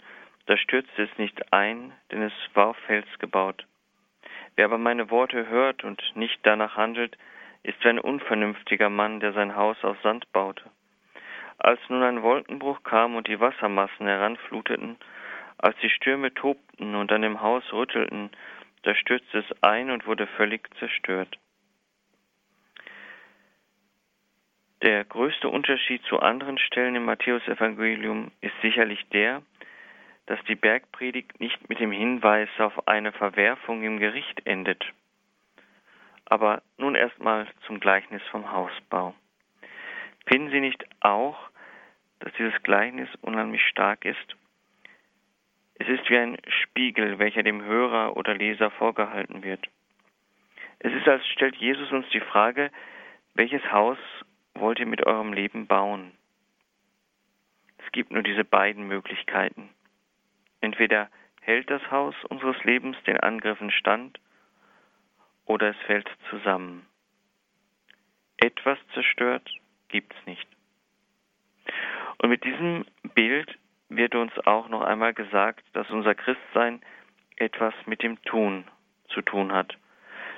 [0.46, 3.66] da stürzte es nicht ein, denn es war auf Fels gebaut.
[4.56, 7.18] Wer aber meine Worte hört und nicht danach handelt,
[7.64, 10.64] ist wie ein unvernünftiger Mann, der sein Haus auf Sand baute.
[11.58, 14.98] Als nun ein Wolkenbruch kam und die Wassermassen heranfluteten,
[15.58, 18.30] als die Stürme tobten und an dem Haus rüttelten,
[18.84, 21.40] da stürzte es ein und wurde völlig zerstört.
[24.84, 29.42] Der größte Unterschied zu anderen Stellen im Matthäusevangelium ist sicherlich der,
[30.26, 34.84] dass die Bergpredigt nicht mit dem Hinweis auf eine Verwerfung im Gericht endet.
[36.26, 39.14] Aber nun erstmal zum Gleichnis vom Hausbau.
[40.26, 41.38] Finden Sie nicht auch,
[42.20, 44.36] dass dieses Gleichnis unheimlich stark ist?
[45.76, 49.68] Es ist wie ein Spiegel, welcher dem Hörer oder Leser vorgehalten wird.
[50.80, 52.72] Es ist, als stellt Jesus uns die Frage,
[53.34, 53.98] welches Haus
[54.54, 56.12] wollt ihr mit eurem Leben bauen?
[57.78, 59.70] Es gibt nur diese beiden Möglichkeiten.
[60.66, 61.10] Entweder
[61.42, 64.20] hält das Haus unseres Lebens den Angriffen stand
[65.46, 66.88] oder es fällt zusammen.
[68.38, 69.48] Etwas zerstört
[69.90, 70.48] gibt's nicht.
[72.18, 76.82] Und mit diesem Bild wird uns auch noch einmal gesagt, dass unser Christsein
[77.36, 78.66] etwas mit dem Tun
[79.10, 79.78] zu tun hat,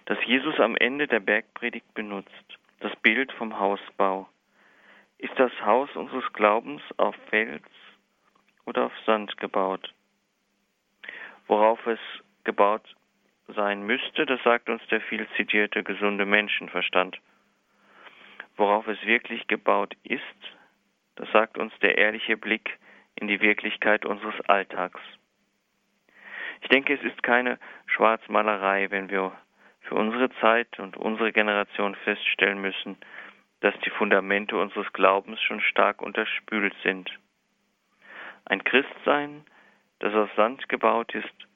[0.08, 4.28] das Jesus am Ende der Bergpredigt benutzt das Bild vom Hausbau.
[5.20, 7.64] Ist das Haus unseres Glaubens auf Fels
[8.66, 9.94] oder auf Sand gebaut?
[11.48, 12.00] Worauf es
[12.44, 12.96] gebaut
[13.48, 17.18] sein müsste, das sagt uns der viel zitierte gesunde Menschenverstand.
[18.58, 20.24] Worauf es wirklich gebaut ist,
[21.16, 22.78] das sagt uns der ehrliche Blick
[23.16, 25.00] in die Wirklichkeit unseres Alltags.
[26.62, 29.32] Ich denke, es ist keine Schwarzmalerei, wenn wir
[29.82, 32.98] für unsere Zeit und unsere Generation feststellen müssen,
[33.62, 37.10] dass die Fundamente unseres Glaubens schon stark unterspült sind.
[38.46, 39.46] Ein Christsein,
[40.00, 41.48] das aus Sand gebaut ist,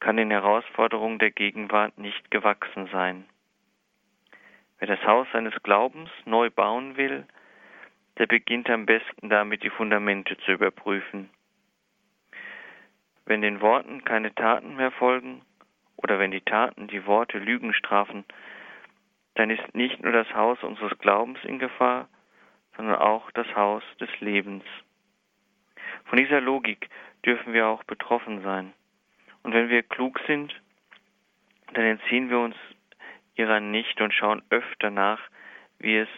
[0.00, 3.24] kann den Herausforderungen der Gegenwart nicht gewachsen sein.
[4.78, 7.24] Wer das Haus seines Glaubens neu bauen will,
[8.18, 11.30] der beginnt am besten damit, die Fundamente zu überprüfen.
[13.24, 15.42] Wenn den Worten keine Taten mehr folgen,
[15.96, 18.24] oder wenn die Taten die Worte Lügen strafen,
[19.34, 22.08] dann ist nicht nur das Haus unseres Glaubens in Gefahr,
[22.76, 24.64] sondern auch das Haus des Lebens.
[26.06, 26.88] Von dieser Logik
[27.24, 28.72] dürfen wir auch betroffen sein.
[29.42, 30.54] Und wenn wir klug sind,
[31.74, 32.56] dann entziehen wir uns
[33.34, 35.20] ihrer nicht und schauen öfter nach,
[35.78, 36.08] wie es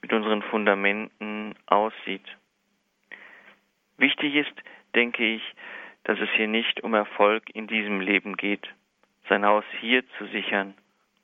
[0.00, 2.26] mit unseren Fundamenten aussieht.
[3.98, 4.54] Wichtig ist,
[4.94, 5.42] denke ich,
[6.04, 8.68] dass es hier nicht um Erfolg in diesem Leben geht,
[9.28, 10.74] sein Haus hier zu sichern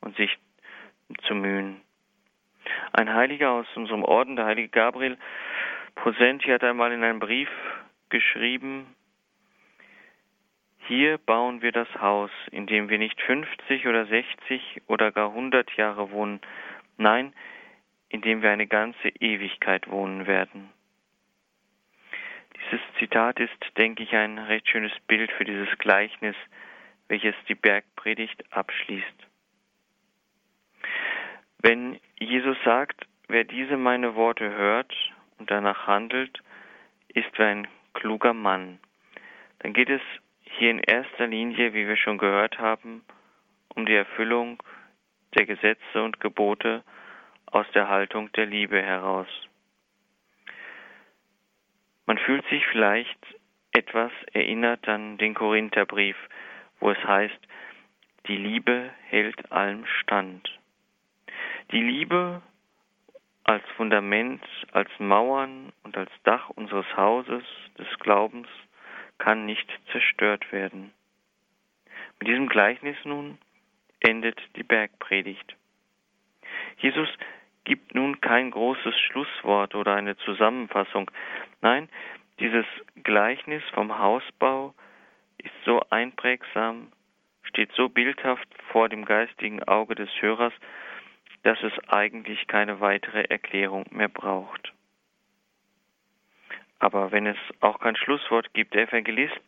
[0.00, 0.38] und sich
[1.26, 1.80] zu mühen.
[2.92, 5.18] Ein Heiliger aus unserem Orden, der heilige Gabriel
[5.96, 7.48] Prosenti, hat einmal in einem Brief
[8.10, 8.94] geschrieben,
[10.88, 15.70] hier bauen wir das Haus, in dem wir nicht 50 oder 60 oder gar 100
[15.76, 16.40] Jahre wohnen,
[16.96, 17.34] nein,
[18.08, 20.70] in dem wir eine ganze Ewigkeit wohnen werden.
[22.56, 26.34] Dieses Zitat ist, denke ich, ein recht schönes Bild für dieses Gleichnis,
[27.08, 29.26] welches die Bergpredigt abschließt.
[31.58, 34.94] Wenn Jesus sagt, wer diese meine Worte hört
[35.38, 36.42] und danach handelt,
[37.08, 38.78] ist wie ein kluger Mann,
[39.58, 40.00] dann geht es
[40.58, 43.04] hier in erster Linie, wie wir schon gehört haben,
[43.74, 44.60] um die Erfüllung
[45.36, 46.82] der Gesetze und Gebote
[47.46, 49.28] aus der Haltung der Liebe heraus.
[52.06, 53.18] Man fühlt sich vielleicht
[53.72, 56.16] etwas erinnert an den Korintherbrief,
[56.80, 57.38] wo es heißt,
[58.26, 60.58] die Liebe hält allem stand.
[61.70, 62.42] Die Liebe
[63.44, 64.42] als Fundament,
[64.72, 67.44] als Mauern und als Dach unseres Hauses,
[67.78, 68.48] des Glaubens,
[69.18, 70.92] kann nicht zerstört werden.
[72.18, 73.38] Mit diesem Gleichnis nun
[74.00, 75.56] endet die Bergpredigt.
[76.78, 77.08] Jesus
[77.64, 81.10] gibt nun kein großes Schlusswort oder eine Zusammenfassung.
[81.60, 81.88] Nein,
[82.40, 82.66] dieses
[83.02, 84.74] Gleichnis vom Hausbau
[85.38, 86.92] ist so einprägsam,
[87.42, 90.52] steht so bildhaft vor dem geistigen Auge des Hörers,
[91.42, 94.72] dass es eigentlich keine weitere Erklärung mehr braucht.
[96.78, 99.40] Aber wenn es auch kein Schlusswort gibt, der Evangelist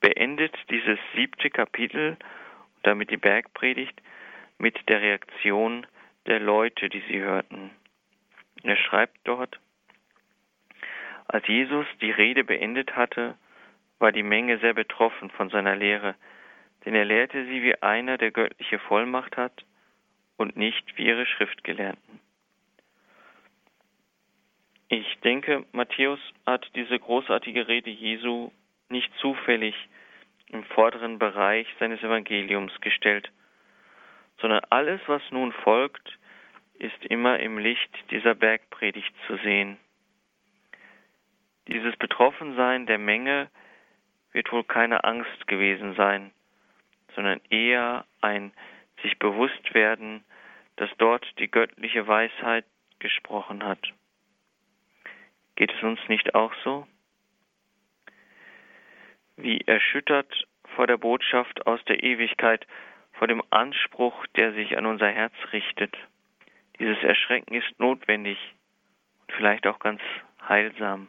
[0.00, 2.16] beendet dieses siebte Kapitel,
[2.82, 4.00] damit die Bergpredigt,
[4.58, 5.86] mit der Reaktion
[6.26, 7.70] der Leute, die sie hörten.
[8.62, 9.58] Er schreibt dort,
[11.26, 13.34] als Jesus die Rede beendet hatte,
[13.98, 16.14] war die Menge sehr betroffen von seiner Lehre,
[16.84, 19.64] denn er lehrte sie wie einer, der göttliche Vollmacht hat
[20.36, 22.20] und nicht wie ihre Schriftgelehrten.
[24.88, 28.50] Ich denke, Matthäus hat diese großartige Rede Jesu
[28.88, 29.74] nicht zufällig
[30.48, 33.30] im vorderen Bereich seines Evangeliums gestellt,
[34.40, 36.18] sondern alles, was nun folgt,
[36.74, 39.78] ist immer im Licht dieser Bergpredigt zu sehen.
[41.68, 43.48] Dieses Betroffensein der Menge
[44.32, 46.30] wird wohl keine Angst gewesen sein,
[47.14, 48.52] sondern eher ein
[49.02, 50.24] sich bewusst werden,
[50.76, 52.66] dass dort die göttliche Weisheit
[52.98, 53.92] gesprochen hat.
[55.56, 56.86] Geht es uns nicht auch so?
[59.36, 62.66] Wie erschüttert vor der Botschaft aus der Ewigkeit,
[63.12, 65.96] vor dem Anspruch, der sich an unser Herz richtet.
[66.78, 68.38] Dieses Erschrecken ist notwendig
[69.20, 70.00] und vielleicht auch ganz
[70.48, 71.08] heilsam.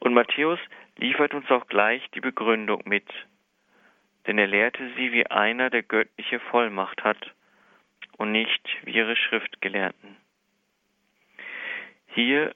[0.00, 0.58] Und Matthäus
[0.98, 3.08] liefert uns auch gleich die Begründung mit,
[4.26, 7.32] denn er lehrte sie wie einer, der göttliche Vollmacht hat
[8.18, 10.16] und nicht wie ihre Schriftgelehrten.
[12.08, 12.54] Hier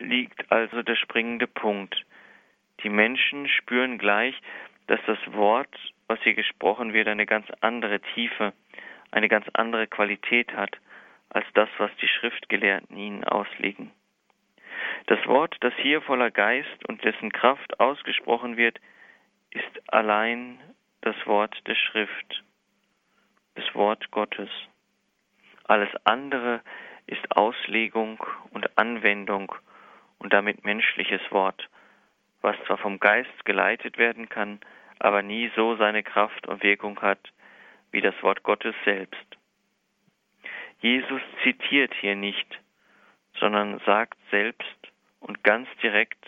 [0.00, 2.04] liegt also der springende Punkt.
[2.82, 4.34] Die Menschen spüren gleich,
[4.86, 5.74] dass das Wort,
[6.08, 8.52] was hier gesprochen wird, eine ganz andere Tiefe,
[9.10, 10.76] eine ganz andere Qualität hat,
[11.28, 13.92] als das, was die Schriftgelehrten ihnen auslegen.
[15.06, 18.80] Das Wort, das hier voller Geist und dessen Kraft ausgesprochen wird,
[19.50, 20.58] ist allein
[21.02, 22.42] das Wort der Schrift,
[23.54, 24.50] das Wort Gottes.
[25.64, 26.60] Alles andere
[27.06, 29.52] ist Auslegung und Anwendung
[30.20, 31.68] und damit menschliches Wort,
[32.42, 34.60] was zwar vom Geist geleitet werden kann,
[34.98, 37.32] aber nie so seine Kraft und Wirkung hat
[37.90, 39.26] wie das Wort Gottes selbst.
[40.80, 42.60] Jesus zitiert hier nicht,
[43.38, 44.78] sondern sagt selbst
[45.20, 46.24] und ganz direkt,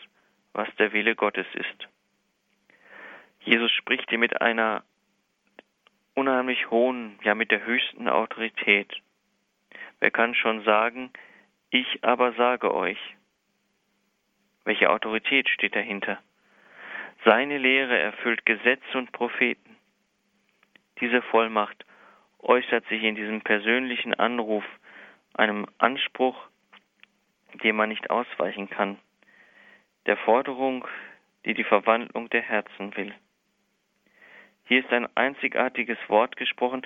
[0.53, 1.89] was der Wille Gottes ist.
[3.41, 4.85] Jesus spricht hier mit einer
[6.15, 8.93] unheimlich hohen, ja mit der höchsten Autorität.
[10.01, 11.11] Wer kann schon sagen,
[11.71, 12.99] ich aber sage euch?
[14.65, 16.19] Welche Autorität steht dahinter?
[17.25, 19.77] Seine Lehre erfüllt Gesetze und Propheten.
[21.01, 21.85] Diese Vollmacht
[22.41, 24.65] äußert sich in diesem persönlichen Anruf,
[25.35, 26.37] einem Anspruch,
[27.63, 28.99] dem man nicht ausweichen kann,
[30.07, 30.87] der Forderung,
[31.45, 33.15] die die Verwandlung der Herzen will.
[34.67, 36.83] Hier ist ein einzigartiges Wort gesprochen,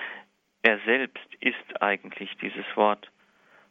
[0.63, 3.11] er selbst ist eigentlich dieses Wort.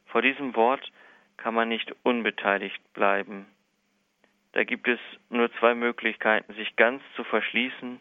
[0.06, 0.92] Vor diesem Wort
[1.38, 3.48] kann man nicht unbeteiligt bleiben.
[4.56, 5.00] Da gibt es
[5.30, 8.00] nur zwei Möglichkeiten, sich ganz zu verschließen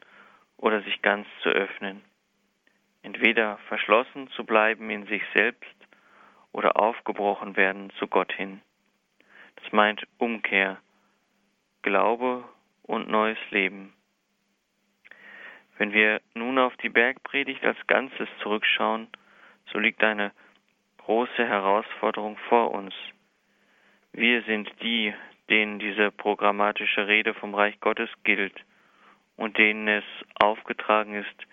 [0.57, 2.00] oder sich ganz zu öffnen.
[3.02, 5.74] Entweder verschlossen zu bleiben in sich selbst
[6.52, 8.62] oder aufgebrochen werden zu Gott hin.
[9.57, 10.78] Das meint Umkehr,
[11.82, 12.44] Glaube
[12.84, 13.92] und neues Leben.
[15.76, 19.09] Wenn wir nun auf die Bergpredigt als Ganzes zurückschauen,
[19.72, 20.30] so liegt eine
[20.98, 22.94] große Herausforderung vor uns.
[24.12, 25.12] Wir sind die,
[25.51, 28.55] denen diese programmatische Rede vom Reich Gottes gilt
[29.36, 30.05] und denen es
[30.40, 31.47] aufgetragen ist,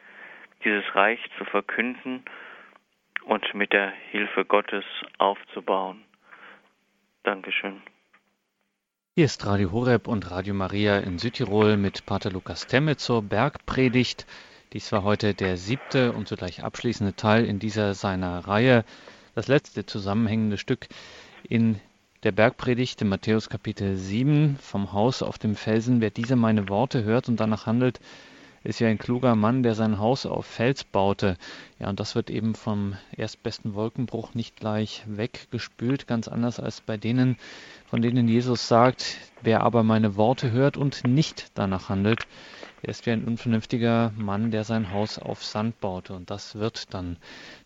[0.64, 2.24] dieses Reich zu verkünden
[3.26, 4.86] und mit der Hilfe Gottes
[5.18, 6.04] aufzubauen.
[7.24, 7.82] Dankeschön.
[9.16, 14.26] Hier ist Radio Horeb und Radio Maria in Südtirol mit Pater Lukas Temme zur Bergpredigt.
[14.74, 18.86] Dies war heute der siebte und zugleich abschließende Teil in dieser seiner Reihe,
[19.36, 20.88] das letzte zusammenhängende Stück
[21.44, 21.82] in
[22.24, 26.02] der Bergpredigt in Matthäus Kapitel 7 vom Haus auf dem Felsen.
[26.02, 28.00] Wer diese meine Worte hört und danach handelt,
[28.64, 31.36] ist ja ein kluger Mann, der sein Haus auf Fels baute.
[31.80, 36.96] Ja, und das wird eben vom erstbesten Wolkenbruch nicht gleich weggespült, ganz anders als bei
[36.96, 37.38] denen,
[37.88, 42.28] von denen Jesus sagt, wer aber meine Worte hört und nicht danach handelt,
[42.84, 46.14] er ist wie ein unvernünftiger Mann, der sein Haus auf Sand baute.
[46.14, 47.18] Und das wird dann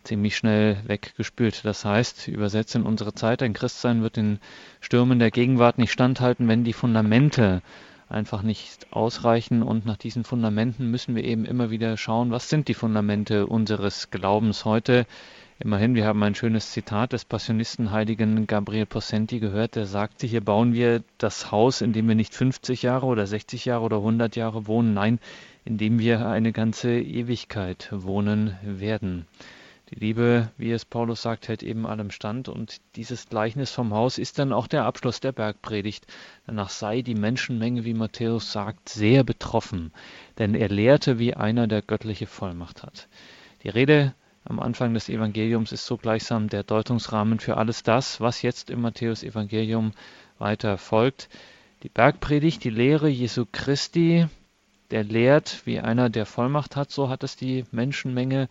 [0.04, 1.64] ziemlich schnell weggespült.
[1.64, 4.40] Das heißt, übersetzt in unsere Zeit, ein Christsein wird den
[4.82, 7.62] Stürmen der Gegenwart nicht standhalten, wenn die Fundamente
[8.10, 9.64] einfach nicht ausreichen.
[9.64, 14.12] Und nach diesen Fundamenten müssen wir eben immer wieder schauen, was sind die Fundamente unseres
[14.12, 15.06] Glaubens heute.
[15.58, 20.42] Immerhin, wir haben ein schönes Zitat des Passionisten Heiligen Gabriel Possenti gehört, der sagte, hier
[20.42, 24.36] bauen wir das Haus, in dem wir nicht 50 Jahre oder 60 Jahre oder 100
[24.36, 25.18] Jahre wohnen, nein,
[25.64, 29.28] in dem wir eine ganze Ewigkeit wohnen werden.
[29.92, 32.50] Die Liebe, wie es Paulus sagt, hält eben allem stand.
[32.50, 36.06] Und dieses Gleichnis vom Haus ist dann auch der Abschluss der Bergpredigt.
[36.48, 39.94] Danach sei die Menschenmenge, wie Matthäus sagt, sehr betroffen,
[40.38, 43.08] denn er lehrte wie einer, der göttliche Vollmacht hat.
[43.64, 44.16] Die Rede
[44.46, 48.82] am Anfang des Evangeliums ist so gleichsam der Deutungsrahmen für alles das, was jetzt im
[48.82, 49.92] Matthäus Evangelium
[50.38, 51.30] weiter folgt.
[51.84, 54.28] Die Bergpredigt, die Lehre Jesu Christi,
[54.92, 58.48] der lehrt wie einer, der Vollmacht hat, so hat es die Menschenmenge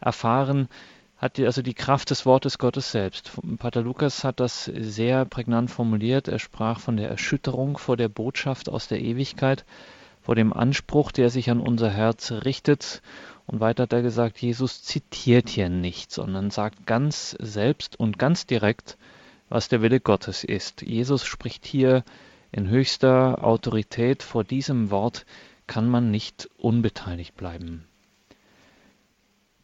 [0.00, 0.68] erfahren,
[1.16, 3.32] hat also die Kraft des Wortes Gottes selbst.
[3.58, 6.28] Pater Lukas hat das sehr prägnant formuliert.
[6.28, 9.64] Er sprach von der Erschütterung vor der Botschaft aus der Ewigkeit,
[10.22, 13.02] vor dem Anspruch, der sich an unser Herz richtet.
[13.48, 18.46] Und weiter hat er gesagt, Jesus zitiert hier nicht, sondern sagt ganz selbst und ganz
[18.46, 18.98] direkt,
[19.48, 20.82] was der Wille Gottes ist.
[20.82, 22.04] Jesus spricht hier
[22.52, 24.22] in höchster Autorität.
[24.22, 25.24] Vor diesem Wort
[25.66, 27.86] kann man nicht unbeteiligt bleiben.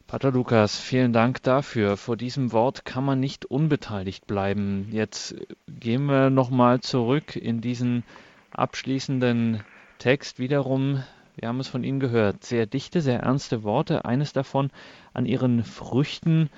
[0.07, 1.99] Pater Lukas, vielen Dank dafür.
[1.99, 4.89] Vor diesem Wort kann man nicht unbeteiligt bleiben.
[4.93, 5.35] Jetzt
[5.69, 8.03] gehen wir nochmal zurück in diesen
[8.51, 9.63] abschließenden
[9.99, 11.03] Text wiederum.
[11.37, 12.45] Wir haben es von Ihnen gehört.
[12.45, 14.05] Sehr dichte, sehr ernste Worte.
[14.05, 14.71] Eines davon
[15.13, 16.51] an Ihren Früchten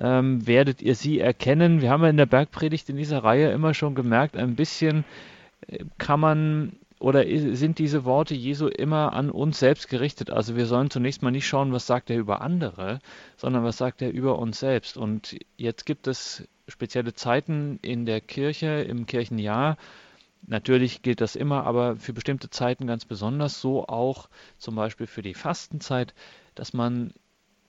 [0.00, 1.80] ähm, werdet ihr sie erkennen.
[1.80, 5.04] Wir haben ja in der Bergpredigt in dieser Reihe immer schon gemerkt, ein bisschen
[5.68, 10.30] äh, kann man oder sind diese Worte Jesu immer an uns selbst gerichtet?
[10.30, 13.00] Also wir sollen zunächst mal nicht schauen, was sagt er über andere,
[13.36, 14.96] sondern was sagt er über uns selbst.
[14.96, 19.76] Und jetzt gibt es spezielle Zeiten in der Kirche, im Kirchenjahr.
[20.46, 24.28] Natürlich gilt das immer, aber für bestimmte Zeiten ganz besonders, so auch
[24.58, 26.14] zum Beispiel für die Fastenzeit,
[26.54, 27.12] dass man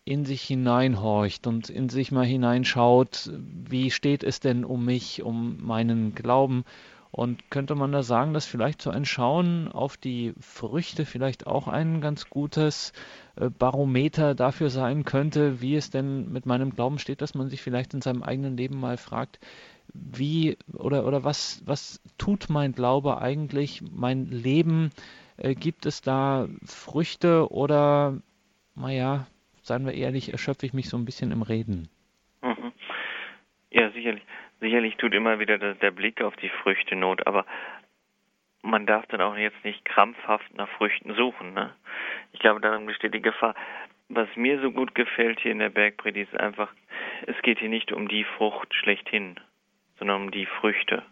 [0.03, 5.57] in sich hineinhorcht und in sich mal hineinschaut, wie steht es denn um mich, um
[5.65, 6.63] meinen Glauben?
[7.11, 11.69] Und könnte man da sagen, dass vielleicht so ein Schauen auf die Früchte vielleicht auch
[11.69, 12.91] ein ganz gutes
[13.37, 17.61] äh, Barometer dafür sein könnte, wie es denn mit meinem Glauben steht, dass man sich
[17.61, 19.39] vielleicht in seinem eigenen Leben mal fragt,
[20.11, 24.91] wie oder, oder was, was tut mein Glaube eigentlich, mein Leben?
[25.37, 28.19] Äh, gibt es da Früchte oder,
[28.75, 29.27] naja,
[29.61, 31.89] seien wir ehrlich, erschöpfe ich mich so ein bisschen im Reden?
[32.41, 32.71] Mhm.
[33.71, 34.23] Ja, sicherlich.
[34.61, 37.45] Sicherlich tut immer wieder der, der Blick auf die Früchte Not, aber
[38.61, 41.53] man darf dann auch jetzt nicht krampfhaft nach Früchten suchen.
[41.53, 41.75] Ne?
[42.31, 43.53] Ich glaube, darin besteht die Gefahr.
[44.07, 46.71] Was mir so gut gefällt hier in der Bergpredigt ist einfach,
[47.27, 49.39] es geht hier nicht um die Frucht schlechthin,
[49.99, 51.03] sondern um die Früchte.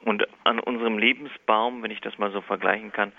[0.00, 3.12] Und an unserem Lebensbaum, wenn ich das mal so vergleichen kann,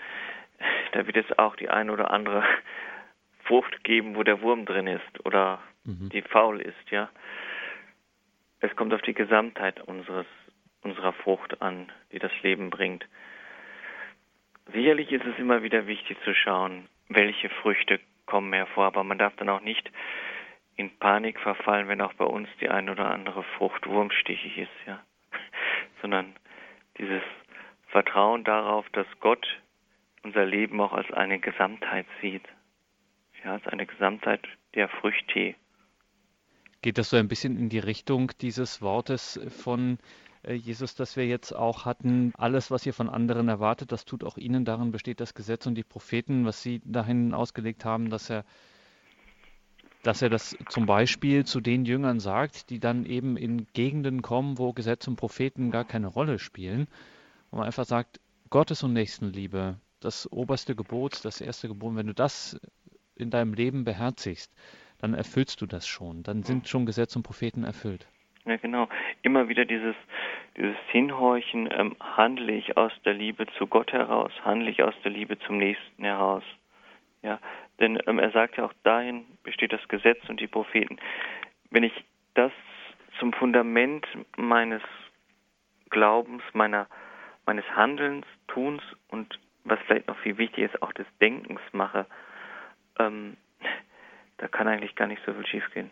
[0.92, 2.44] da wird es auch die eine oder andere
[3.44, 6.10] Frucht geben, wo der Wurm drin ist oder mhm.
[6.10, 7.08] die faul ist, ja.
[8.60, 10.26] Es kommt auf die Gesamtheit unseres,
[10.82, 13.06] unserer Frucht an, die das Leben bringt.
[14.72, 19.34] Sicherlich ist es immer wieder wichtig zu schauen, welche Früchte kommen hervor, aber man darf
[19.36, 19.90] dann auch nicht
[20.78, 25.02] in Panik verfallen, wenn auch bei uns die eine oder andere Frucht wurmstichig ist, ja.
[26.00, 26.34] Sondern
[26.98, 27.22] dieses
[27.88, 29.46] Vertrauen darauf, dass Gott
[30.22, 32.44] unser Leben auch als eine Gesamtheit sieht.
[33.44, 35.54] Ja, als eine Gesamtheit der Früchte
[36.80, 39.98] Geht das so ein bisschen in die Richtung dieses Wortes von
[40.44, 42.32] äh, Jesus, das wir jetzt auch hatten?
[42.36, 44.64] Alles, was ihr von anderen erwartet, das tut auch ihnen.
[44.64, 48.44] Darin besteht das Gesetz und die Propheten, was sie dahin ausgelegt haben, dass er
[50.02, 54.58] dass er das zum Beispiel zu den Jüngern sagt, die dann eben in Gegenden kommen,
[54.58, 56.86] wo Gesetz und Propheten gar keine Rolle spielen,
[57.50, 58.20] wo man einfach sagt,
[58.50, 62.58] Gottes und Nächstenliebe, das oberste Gebot, das erste Gebot, wenn du das
[63.16, 64.52] in deinem Leben beherzigst,
[64.98, 66.22] dann erfüllst du das schon.
[66.22, 68.06] Dann sind schon Gesetze und Propheten erfüllt.
[68.46, 68.88] Ja, genau.
[69.22, 69.94] Immer wieder dieses,
[70.56, 75.10] dieses Hinhorchen, ähm, handle ich aus der Liebe zu Gott heraus, handle ich aus der
[75.10, 76.42] Liebe zum Nächsten heraus.
[77.22, 77.40] Ja,
[77.80, 80.98] denn ähm, er sagt ja auch, dahin besteht das Gesetz und die Propheten.
[81.70, 81.92] Wenn ich
[82.34, 82.52] das
[83.18, 84.06] zum Fundament
[84.36, 84.82] meines
[85.90, 86.86] Glaubens, meiner,
[87.46, 92.06] meines Handelns, Tuns und was vielleicht noch viel wichtiger ist, auch des Denkens mache,
[92.98, 93.36] ähm,
[94.38, 95.90] da kann eigentlich gar nicht so viel schiefgehen.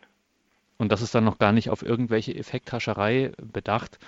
[0.79, 3.99] Und das ist dann noch gar nicht auf irgendwelche Effekthascherei bedacht.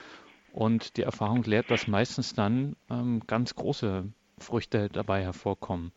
[0.53, 4.05] Und die Erfahrung lehrt, dass meistens dann ähm, ganz große
[4.39, 5.93] Früchte dabei hervorkommen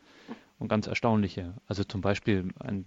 [0.62, 1.54] und ganz erstaunliche.
[1.68, 2.86] Also zum Beispiel ein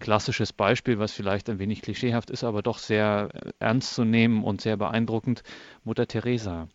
[0.00, 3.28] klassisches Beispiel, was vielleicht ein wenig klischeehaft ist, aber doch sehr
[3.58, 5.42] ernst zu nehmen und sehr beeindruckend,
[5.84, 6.68] Mutter Teresa,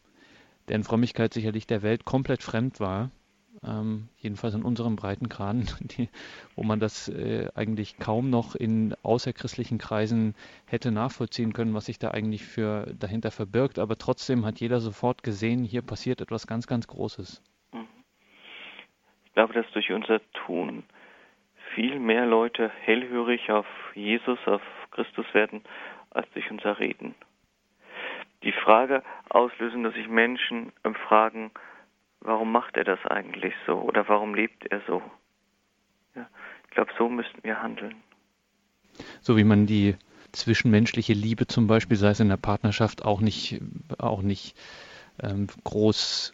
[0.69, 3.11] deren Frömmigkeit sicherlich der Welt komplett fremd war
[3.63, 6.09] ähm, jedenfalls in unserem Breitengraden, die,
[6.55, 11.99] wo man das äh, eigentlich kaum noch in außerchristlichen Kreisen hätte nachvollziehen können, was sich
[11.99, 13.79] da eigentlich für dahinter verbirgt.
[13.79, 17.41] Aber trotzdem hat jeder sofort gesehen, hier passiert etwas ganz, ganz Großes.
[19.31, 20.83] Ich glaube, dass durch unser Tun
[21.73, 23.65] viel mehr Leute hellhörig auf
[23.95, 24.61] Jesus, auf
[24.91, 25.63] Christus werden
[26.09, 27.15] als durch unser Reden.
[28.43, 30.73] Die Frage auslösen, dass sich Menschen
[31.07, 31.51] fragen,
[32.19, 35.01] warum macht er das eigentlich so oder warum lebt er so?
[36.13, 36.27] Ja,
[36.65, 37.95] ich glaube, so müssten wir handeln.
[39.21, 39.95] So wie man die
[40.33, 43.61] zwischenmenschliche Liebe zum Beispiel, sei es in der Partnerschaft, auch nicht,
[43.97, 44.57] auch nicht
[45.23, 46.33] ähm, groß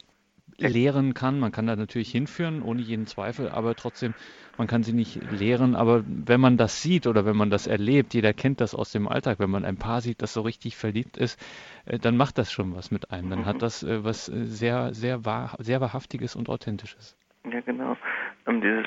[0.57, 1.39] lehren kann.
[1.39, 4.13] Man kann da natürlich hinführen, ohne jeden Zweifel, aber trotzdem,
[4.57, 5.75] man kann sie nicht lehren.
[5.75, 9.07] Aber wenn man das sieht oder wenn man das erlebt, jeder kennt das aus dem
[9.07, 11.39] Alltag, wenn man ein Paar sieht, das so richtig verliebt ist,
[11.85, 13.29] äh, dann macht das schon was mit einem.
[13.29, 17.17] Dann hat das äh, was äh, sehr, sehr, wahr, sehr Wahrhaftiges und Authentisches.
[17.51, 17.97] Ja, genau.
[18.45, 18.85] Um dieses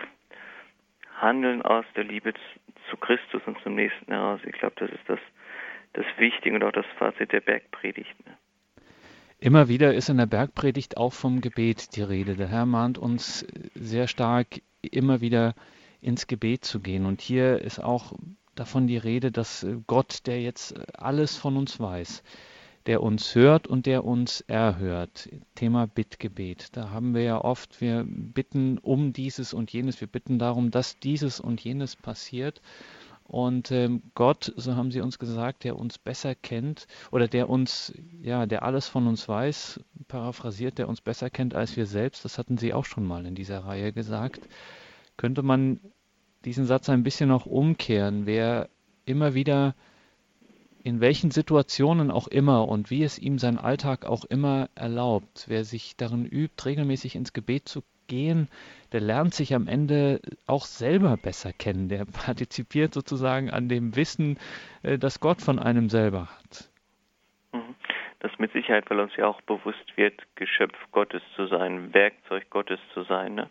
[1.21, 2.33] Handeln aus der Liebe
[2.89, 5.21] zu Christus und zum Nächsten heraus, ich glaube, das ist das,
[5.93, 8.15] das Wichtige und auch das Fazit der Bergpredigt.
[8.27, 8.37] Ne?
[9.43, 12.37] Immer wieder ist in der Bergpredigt auch vom Gebet die Rede.
[12.37, 15.55] Der Herr mahnt uns sehr stark, immer wieder
[16.03, 17.07] ins Gebet zu gehen.
[17.07, 18.13] Und hier ist auch
[18.55, 22.23] davon die Rede, dass Gott, der jetzt alles von uns weiß,
[22.85, 25.31] der uns hört und der uns erhört.
[25.55, 26.77] Thema Bittgebet.
[26.77, 30.99] Da haben wir ja oft, wir bitten um dieses und jenes, wir bitten darum, dass
[30.99, 32.61] dieses und jenes passiert.
[33.31, 37.95] Und ähm, Gott, so haben sie uns gesagt, der uns besser kennt oder der uns,
[38.21, 39.79] ja, der alles von uns weiß,
[40.09, 43.37] paraphrasiert, der uns besser kennt als wir selbst, das hatten sie auch schon mal in
[43.37, 44.41] dieser Reihe gesagt,
[45.17, 45.79] könnte man
[46.45, 48.27] diesen Satz ein bisschen noch umkehren.
[48.27, 48.69] Wer
[49.05, 49.77] immer wieder
[50.83, 55.65] in welchen Situationen auch immer und wie es ihm sein Alltag auch immer erlaubt, wer
[55.65, 58.49] sich darin übt, regelmäßig ins Gebet zu gehen,
[58.93, 61.89] der lernt sich am Ende auch selber besser kennen.
[61.89, 64.39] Der partizipiert sozusagen an dem Wissen,
[64.83, 66.69] äh, das Gott von einem selber hat.
[67.53, 67.75] Mhm.
[68.19, 72.81] Das mit Sicherheit, weil uns ja auch bewusst wird, Geschöpf Gottes zu sein, Werkzeug Gottes
[72.93, 73.37] zu sein.
[73.37, 73.49] Ne?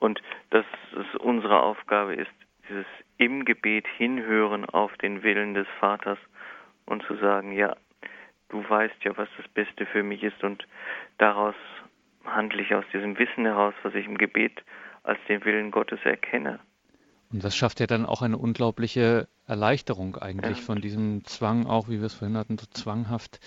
[0.00, 2.32] Und dass es unsere Aufgabe ist,
[2.68, 2.86] dieses
[3.18, 6.18] im Gebet hinhören auf den Willen des Vaters
[6.86, 7.76] und zu sagen, ja,
[8.48, 10.66] du weißt ja, was das Beste für mich ist und
[11.18, 11.54] daraus
[12.34, 14.62] handle ich aus diesem Wissen heraus, was ich im Gebet
[15.02, 16.60] als den Willen Gottes erkenne.
[17.30, 20.64] Und das schafft ja dann auch eine unglaubliche Erleichterung eigentlich ja.
[20.64, 23.40] von diesem Zwang, auch wie wir es vorhin hatten, so zwanghaft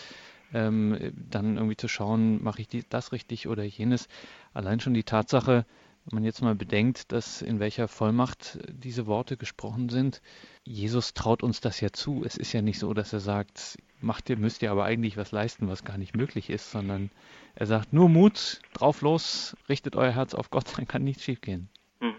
[0.54, 4.08] ähm, dann irgendwie zu schauen, mache ich die, das richtig oder jenes.
[4.54, 5.66] Allein schon die Tatsache,
[6.06, 10.22] wenn man jetzt mal bedenkt, dass in welcher Vollmacht diese Worte gesprochen sind,
[10.64, 12.24] Jesus traut uns das ja zu.
[12.26, 15.32] Es ist ja nicht so, dass er sagt, macht ihr, müsst ihr aber eigentlich was
[15.32, 17.10] leisten, was gar nicht möglich ist, sondern
[17.56, 21.70] er sagt nur Mut, drauf los, richtet euer Herz auf Gott, dann kann nichts schiefgehen.
[22.00, 22.16] Hm.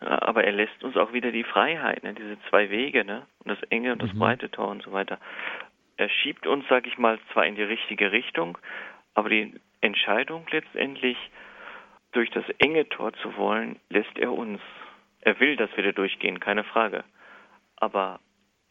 [0.00, 2.14] Aber er lässt uns auch wieder die Freiheit, ne?
[2.14, 3.26] diese zwei Wege, ne?
[3.40, 4.18] und das enge und das mhm.
[4.18, 5.18] breite Tor und so weiter.
[5.96, 8.58] Er schiebt uns, sag ich mal, zwar in die richtige Richtung,
[9.14, 11.16] aber die Entscheidung letztendlich,
[12.12, 14.60] durch das enge Tor zu wollen, lässt er uns.
[15.20, 17.04] Er will, dass wir da durchgehen, keine Frage.
[17.76, 18.20] Aber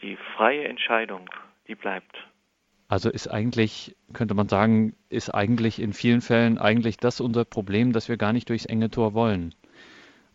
[0.01, 1.29] die freie Entscheidung,
[1.67, 2.15] die bleibt.
[2.87, 7.93] Also ist eigentlich, könnte man sagen, ist eigentlich in vielen Fällen eigentlich das unser Problem,
[7.93, 9.55] dass wir gar nicht durchs enge Tor wollen.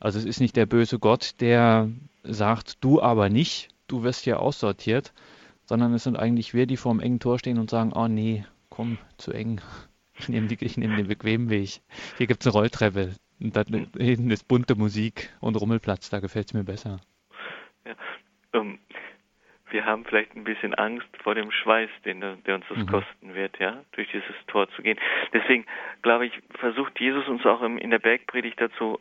[0.01, 1.91] Also es ist nicht der böse Gott, der
[2.25, 5.13] sagt, du aber nicht, du wirst hier aussortiert,
[5.65, 8.45] sondern es sind eigentlich wir, die vor dem engen Tor stehen und sagen, oh nee,
[8.69, 9.61] komm, zu eng.
[10.19, 11.81] Ich nehme, die, ich nehme den bequemen Weg.
[12.19, 13.15] Hier gibt es eine Rolltreppe.
[13.41, 13.65] Und da
[13.97, 17.01] hinten ist bunte Musik und Rummelplatz, da gefällt es mir besser.
[17.87, 17.95] Ja,
[18.53, 18.79] um,
[19.71, 22.87] wir haben vielleicht ein bisschen Angst vor dem Schweiß, den, der uns das mhm.
[22.87, 24.99] kosten wird, ja, durch dieses Tor zu gehen.
[25.33, 25.65] Deswegen
[26.03, 28.99] glaube ich, versucht Jesus uns auch in der Bergpredigt dazu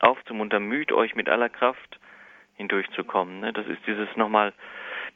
[0.00, 1.98] aufzumuntern, müht euch mit aller Kraft
[2.54, 3.40] hindurchzukommen.
[3.40, 3.52] Ne?
[3.52, 4.52] Das ist dieses nochmal,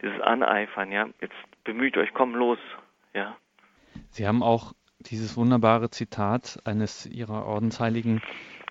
[0.03, 1.09] dieses Aneifern, ja.
[1.20, 2.59] Jetzt bemüht euch, komm los,
[3.12, 3.36] ja.
[4.11, 8.22] Sie haben auch dieses wunderbare Zitat eines ihrer Ordensheiligen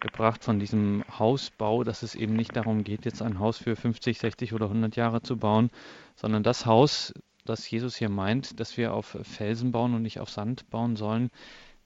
[0.04, 4.20] gebracht von diesem Hausbau, dass es eben nicht darum geht, jetzt ein Haus für 50,
[4.20, 5.72] 60 oder 100 Jahre zu bauen,
[6.16, 7.14] sondern das Haus,
[7.46, 11.32] das Jesus hier meint, dass wir auf Felsen bauen und nicht auf Sand bauen sollen,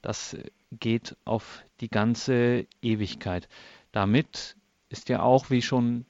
[0.02, 0.36] das
[0.72, 3.48] geht auf die ganze Ewigkeit.
[3.92, 4.56] Damit
[4.90, 6.04] ist ja auch, wie schon,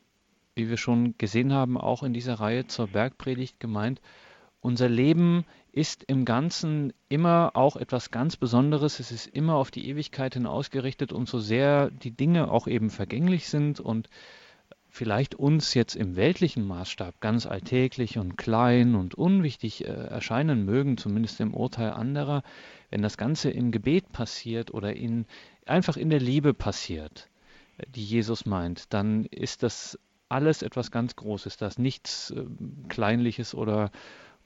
[0.54, 4.00] wie wir schon gesehen haben, auch in dieser Reihe zur Bergpredigt gemeint,
[4.60, 9.00] unser Leben ist im Ganzen immer auch etwas ganz Besonderes.
[9.00, 12.90] Es ist immer auf die Ewigkeit hin ausgerichtet und so sehr die Dinge auch eben
[12.90, 14.08] vergänglich sind und
[14.88, 20.96] vielleicht uns jetzt im weltlichen Maßstab ganz alltäglich und klein und unwichtig äh, erscheinen mögen,
[20.96, 22.42] zumindest im Urteil anderer,
[22.90, 25.26] wenn das Ganze im Gebet passiert oder in,
[25.66, 27.28] einfach in der Liebe passiert,
[27.94, 29.98] die Jesus meint, dann ist das
[30.28, 32.44] alles etwas ganz Großes, das nichts äh,
[32.88, 33.90] Kleinliches oder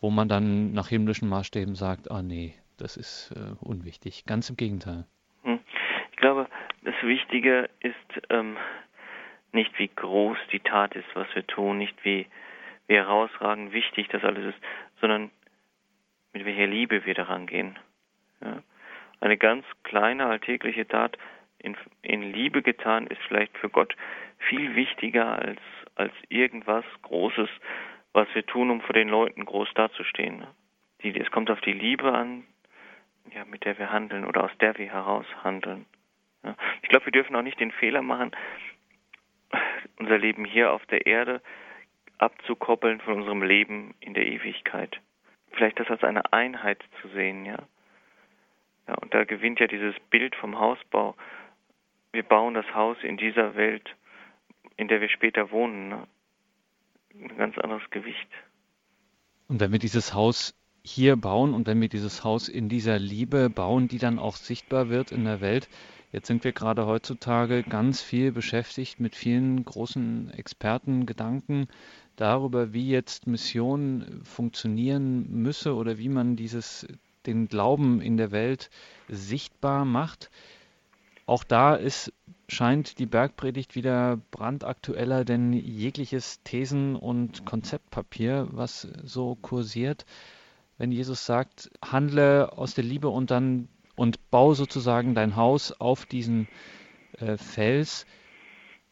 [0.03, 4.25] wo man dann nach himmlischen Maßstäben sagt, ah nee, das ist äh, unwichtig.
[4.27, 5.07] Ganz im Gegenteil.
[5.45, 5.61] Hm.
[6.11, 6.49] Ich glaube,
[6.83, 7.95] das Wichtige ist
[8.29, 8.57] ähm,
[9.53, 12.27] nicht, wie groß die Tat ist, was wir tun, nicht wie,
[12.89, 14.59] wie herausragend wichtig das alles ist,
[15.01, 15.31] sondern
[16.33, 17.79] mit welcher Liebe wir daran gehen.
[18.43, 18.63] Ja.
[19.21, 21.17] Eine ganz kleine alltägliche Tat
[21.59, 23.95] in, in Liebe getan ist vielleicht für Gott
[24.49, 25.61] viel wichtiger als,
[25.95, 27.49] als irgendwas Großes,
[28.13, 30.47] was wir tun, um vor den Leuten groß dazustehen.
[31.03, 32.45] Die, es kommt auf die Liebe an,
[33.35, 35.87] ja, mit der wir handeln oder aus der wir heraus handeln.
[36.45, 36.57] Ja.
[36.83, 38.33] Ich glaube, wir dürfen auch nicht den Fehler machen,
[39.99, 41.41] unser Leben hier auf der Erde
[42.19, 45.01] abzukoppeln von unserem Leben in der Ewigkeit.
[45.53, 47.59] Vielleicht das als eine Einheit zu sehen, ja.
[48.89, 51.17] Ja, und da gewinnt ja dieses Bild vom Hausbau.
[52.13, 53.95] Wir bauen das Haus in dieser Welt,
[54.77, 56.07] in der wir später wohnen, ne?
[57.15, 58.29] Ein ganz anderes Gewicht.
[59.49, 63.51] Und wenn wir dieses Haus hier bauen und wenn wir dieses Haus in dieser Liebe
[63.51, 65.69] bauen, die dann auch sichtbar wird in der Welt,
[66.13, 71.69] Jetzt sind wir gerade heutzutage ganz viel beschäftigt mit vielen großen Expertengedanken
[72.17, 76.87] darüber, wie jetzt Mission funktionieren müsse oder wie man dieses,
[77.25, 78.69] den Glauben in der Welt
[79.09, 80.31] sichtbar macht.
[81.33, 82.12] Auch da ist,
[82.47, 90.05] scheint die Bergpredigt wieder brandaktueller denn jegliches Thesen- und Konzeptpapier, was so kursiert.
[90.76, 96.05] Wenn Jesus sagt, handle aus der Liebe und dann und bau sozusagen dein Haus auf
[96.05, 96.49] diesen
[97.18, 98.05] äh, Fels,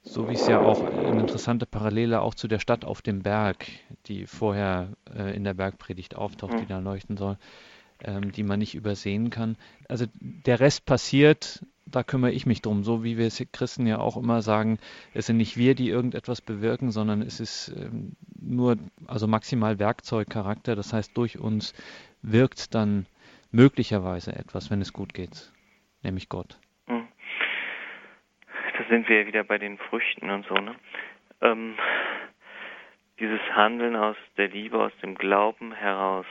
[0.01, 3.67] so wie es ja auch eine interessante Parallele auch zu der Stadt auf dem Berg,
[4.07, 6.69] die vorher äh, in der Bergpredigt auftaucht, die mhm.
[6.69, 7.37] da leuchten soll,
[8.03, 9.59] ähm, die man nicht übersehen kann.
[9.91, 14.17] Also der Rest passiert, da kümmere ich mich drum, so wie wir Christen ja auch
[14.17, 14.79] immer sagen,
[15.15, 18.77] es sind nicht wir, die irgendetwas bewirken, sondern es ist ähm, nur,
[19.07, 21.75] also maximal Werkzeugcharakter, das heißt durch uns
[22.23, 23.07] wirkt dann
[23.51, 25.53] möglicherweise etwas, wenn es gut geht,
[26.03, 26.59] nämlich Gott.
[26.87, 27.09] Hm.
[28.79, 30.75] Da sind wir ja wieder bei den Früchten und so, ne?
[31.43, 31.75] Ähm,
[33.19, 36.27] dieses Handeln aus der Liebe, aus dem Glauben heraus,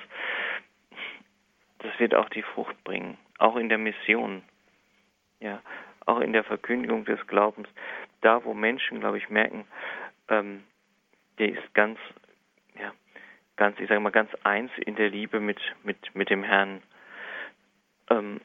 [1.80, 4.42] das wird auch die Frucht bringen, auch in der Mission,
[5.40, 5.62] ja,
[6.06, 7.68] auch in der Verkündigung des Glaubens.
[8.22, 9.66] Da, wo Menschen, glaube ich, merken,
[10.28, 10.64] ähm,
[11.38, 12.00] der ist ganz,
[12.78, 12.92] ja,
[13.56, 16.82] ganz, ich sage mal, ganz eins in der Liebe mit, mit, mit dem Herrn
[18.10, 18.42] ähm,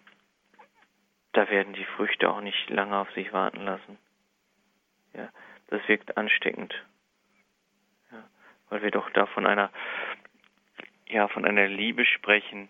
[1.33, 3.99] da werden die Früchte auch nicht lange auf sich warten lassen.
[5.15, 5.29] Ja,
[5.69, 6.75] das wirkt ansteckend.
[8.13, 8.23] Ja,
[8.69, 9.71] weil wir doch da von einer,
[11.09, 12.69] ja, von einer Liebe sprechen,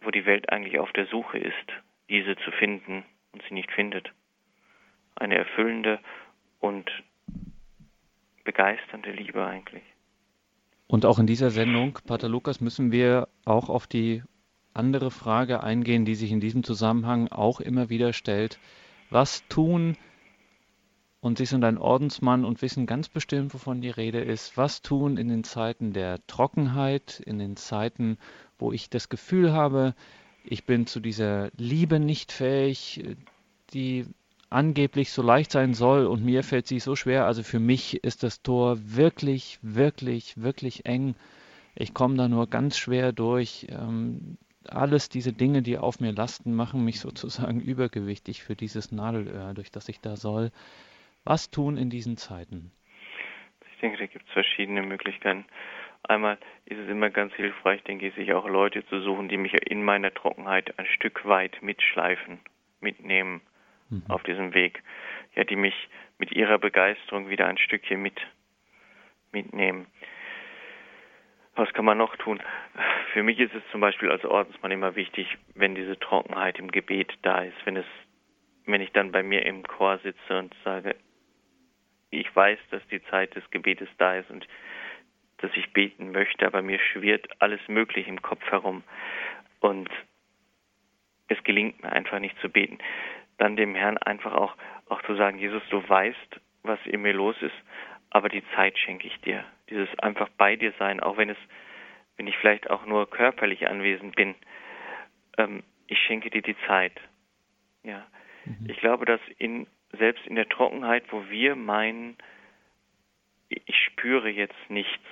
[0.00, 1.72] wo die Welt eigentlich auf der Suche ist,
[2.08, 4.12] diese zu finden und sie nicht findet.
[5.16, 6.00] Eine erfüllende
[6.60, 6.90] und
[8.44, 9.82] begeisternde Liebe eigentlich.
[10.86, 14.22] Und auch in dieser Sendung, Pater Lukas, müssen wir auch auf die
[14.74, 18.58] andere Frage eingehen, die sich in diesem Zusammenhang auch immer wieder stellt.
[19.10, 19.96] Was tun,
[21.20, 25.16] und Sie sind ein Ordensmann und wissen ganz bestimmt, wovon die Rede ist, was tun
[25.16, 28.18] in den Zeiten der Trockenheit, in den Zeiten,
[28.58, 29.94] wo ich das Gefühl habe,
[30.44, 33.02] ich bin zu dieser Liebe nicht fähig,
[33.72, 34.06] die
[34.50, 37.26] angeblich so leicht sein soll und mir fällt sie so schwer.
[37.26, 41.14] Also für mich ist das Tor wirklich, wirklich, wirklich eng.
[41.74, 43.66] Ich komme da nur ganz schwer durch.
[43.70, 44.38] Ähm,
[44.68, 49.70] alles diese Dinge, die auf mir lasten, machen mich sozusagen übergewichtig für dieses Nadelöhr, durch
[49.70, 50.52] das ich da soll.
[51.24, 52.70] Was tun in diesen Zeiten?
[53.72, 55.46] Ich denke, da gibt es verschiedene Möglichkeiten.
[56.06, 59.54] Einmal ist es immer ganz hilfreich, denke ich, sich auch Leute zu suchen, die mich
[59.70, 62.40] in meiner Trockenheit ein Stück weit mitschleifen,
[62.80, 63.40] mitnehmen
[63.88, 64.02] mhm.
[64.08, 64.82] auf diesem Weg.
[65.34, 65.88] Ja, die mich
[66.18, 68.20] mit ihrer Begeisterung wieder ein Stückchen mit
[69.32, 69.86] mitnehmen.
[71.56, 72.40] Was kann man noch tun?
[73.12, 77.12] Für mich ist es zum Beispiel als Ordensmann immer wichtig, wenn diese Trockenheit im Gebet
[77.22, 77.86] da ist, wenn es,
[78.66, 80.96] wenn ich dann bei mir im Chor sitze und sage,
[82.10, 84.46] ich weiß, dass die Zeit des Gebetes da ist und
[85.44, 88.82] dass ich beten möchte, aber mir schwirrt alles Mögliche im Kopf herum
[89.60, 89.90] und
[91.28, 92.78] es gelingt mir einfach nicht zu beten.
[93.36, 94.56] Dann dem Herrn einfach auch,
[94.88, 97.54] auch zu sagen, Jesus, du weißt, was in mir los ist,
[98.08, 99.44] aber die Zeit schenke ich dir.
[99.68, 101.38] Dieses einfach bei dir sein, auch wenn es,
[102.16, 104.34] wenn ich vielleicht auch nur körperlich anwesend bin,
[105.36, 106.98] ähm, ich schenke dir die Zeit.
[107.82, 108.06] Ja,
[108.46, 108.70] mhm.
[108.70, 109.66] ich glaube, dass in
[109.98, 112.16] selbst in der Trockenheit, wo wir meinen,
[113.48, 115.04] ich spüre jetzt nichts,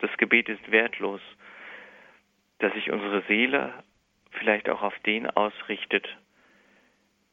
[0.00, 1.20] das Gebet ist wertlos,
[2.58, 3.72] dass sich unsere Seele
[4.32, 6.06] vielleicht auch auf den ausrichtet,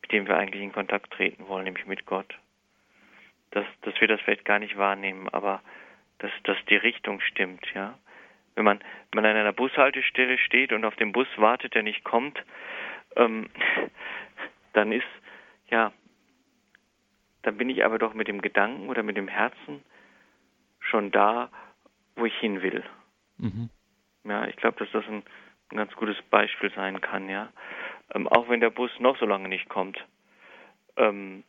[0.01, 2.35] mit dem wir eigentlich in Kontakt treten wollen, nämlich mit Gott
[3.55, 5.61] dass, dass wir das vielleicht gar nicht wahrnehmen, aber
[6.19, 7.97] dass, dass die Richtung stimmt, ja.
[8.53, 8.79] Wenn man,
[9.11, 12.41] wenn man an einer Bushaltestelle steht und auf den Bus wartet, der nicht kommt,
[13.15, 13.49] ähm,
[14.73, 15.07] dann ist,
[15.69, 15.91] ja,
[17.41, 19.83] dann bin ich aber doch mit dem Gedanken oder mit dem Herzen
[20.79, 21.49] schon da,
[22.15, 22.83] wo ich hin will.
[23.37, 23.69] Mhm.
[24.23, 25.23] Ja, ich glaube, dass das ein,
[25.71, 27.51] ein, ganz gutes Beispiel sein kann, ja.
[28.13, 30.03] Ähm, auch wenn der Bus noch so lange nicht kommt.
[30.97, 31.43] Ähm,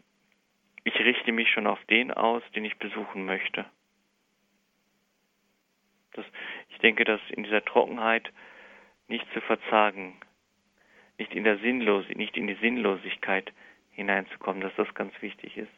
[0.84, 3.64] ich richte mich schon auf den aus, den ich besuchen möchte.
[6.12, 6.24] Das,
[6.68, 8.32] ich denke, dass in dieser Trockenheit
[9.08, 10.18] nicht zu verzagen,
[11.18, 13.52] nicht in der Sinnlos nicht in die Sinnlosigkeit
[13.90, 15.72] hineinzukommen, dass das ganz wichtig ist.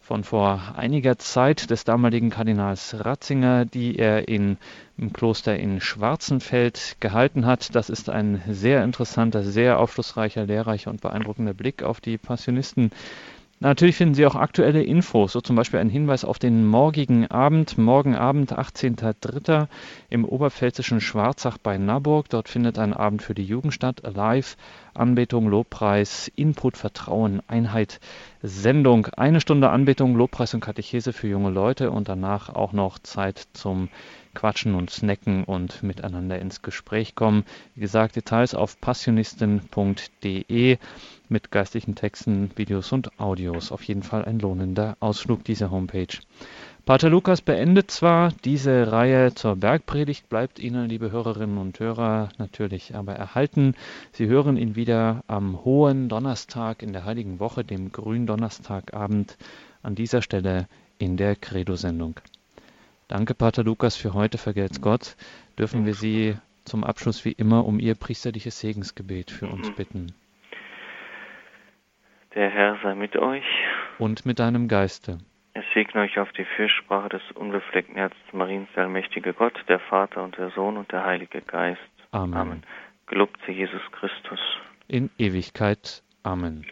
[0.06, 4.56] von vor einiger Zeit des damaligen Kardinals Ratzinger, die er in,
[4.96, 7.74] im Kloster in Schwarzenfeld gehalten hat.
[7.74, 12.92] Das ist ein sehr interessanter, sehr aufschlussreicher, lehrreicher und beeindruckender Blick auf die Passionisten
[13.58, 17.78] Natürlich finden Sie auch aktuelle Infos, so zum Beispiel ein Hinweis auf den morgigen Abend,
[17.78, 19.68] morgen Abend, 18.03.
[20.10, 22.28] im oberpfälzischen Schwarzach bei Naburg.
[22.28, 24.58] Dort findet ein Abend für die Jugend statt, live,
[24.92, 27.98] Anbetung, Lobpreis, Input, Vertrauen, Einheit,
[28.42, 29.06] Sendung.
[29.06, 33.88] Eine Stunde Anbetung, Lobpreis und Katechese für junge Leute und danach auch noch Zeit zum
[34.34, 37.44] quatschen und snacken und miteinander ins Gespräch kommen.
[37.74, 40.76] Wie gesagt, Details auf passionisten.de
[41.28, 43.72] mit geistlichen Texten, Videos und Audios.
[43.72, 46.18] Auf jeden Fall ein lohnender Ausflug dieser Homepage.
[46.86, 52.94] Pater Lukas beendet zwar diese Reihe zur Bergpredigt, bleibt Ihnen, liebe Hörerinnen und Hörer, natürlich
[52.94, 53.74] aber erhalten.
[54.12, 59.36] Sie hören ihn wieder am hohen Donnerstag in der Heiligen Woche, dem grünen Donnerstagabend,
[59.82, 60.68] an dieser Stelle
[60.98, 62.20] in der Credo-Sendung.
[63.08, 64.38] Danke, Pater Lukas, für heute.
[64.38, 65.16] Vergelt's Gott.
[65.58, 69.74] Dürfen wir Sie zum Abschluss wie immer um Ihr priesterliches Segensgebet für uns mhm.
[69.74, 70.14] bitten.
[72.36, 73.46] Der Herr sei mit euch.
[73.98, 75.16] Und mit deinem Geiste.
[75.54, 80.22] Es segne euch auf die Fürsprache des unbefleckten Herzens Mariens, der allmächtige Gott, der Vater
[80.22, 81.80] und der Sohn und der Heilige Geist.
[82.10, 82.36] Amen.
[82.36, 82.62] Amen.
[83.06, 84.38] Gelobt sei Jesus Christus.
[84.86, 86.02] In Ewigkeit.
[86.24, 86.66] Amen.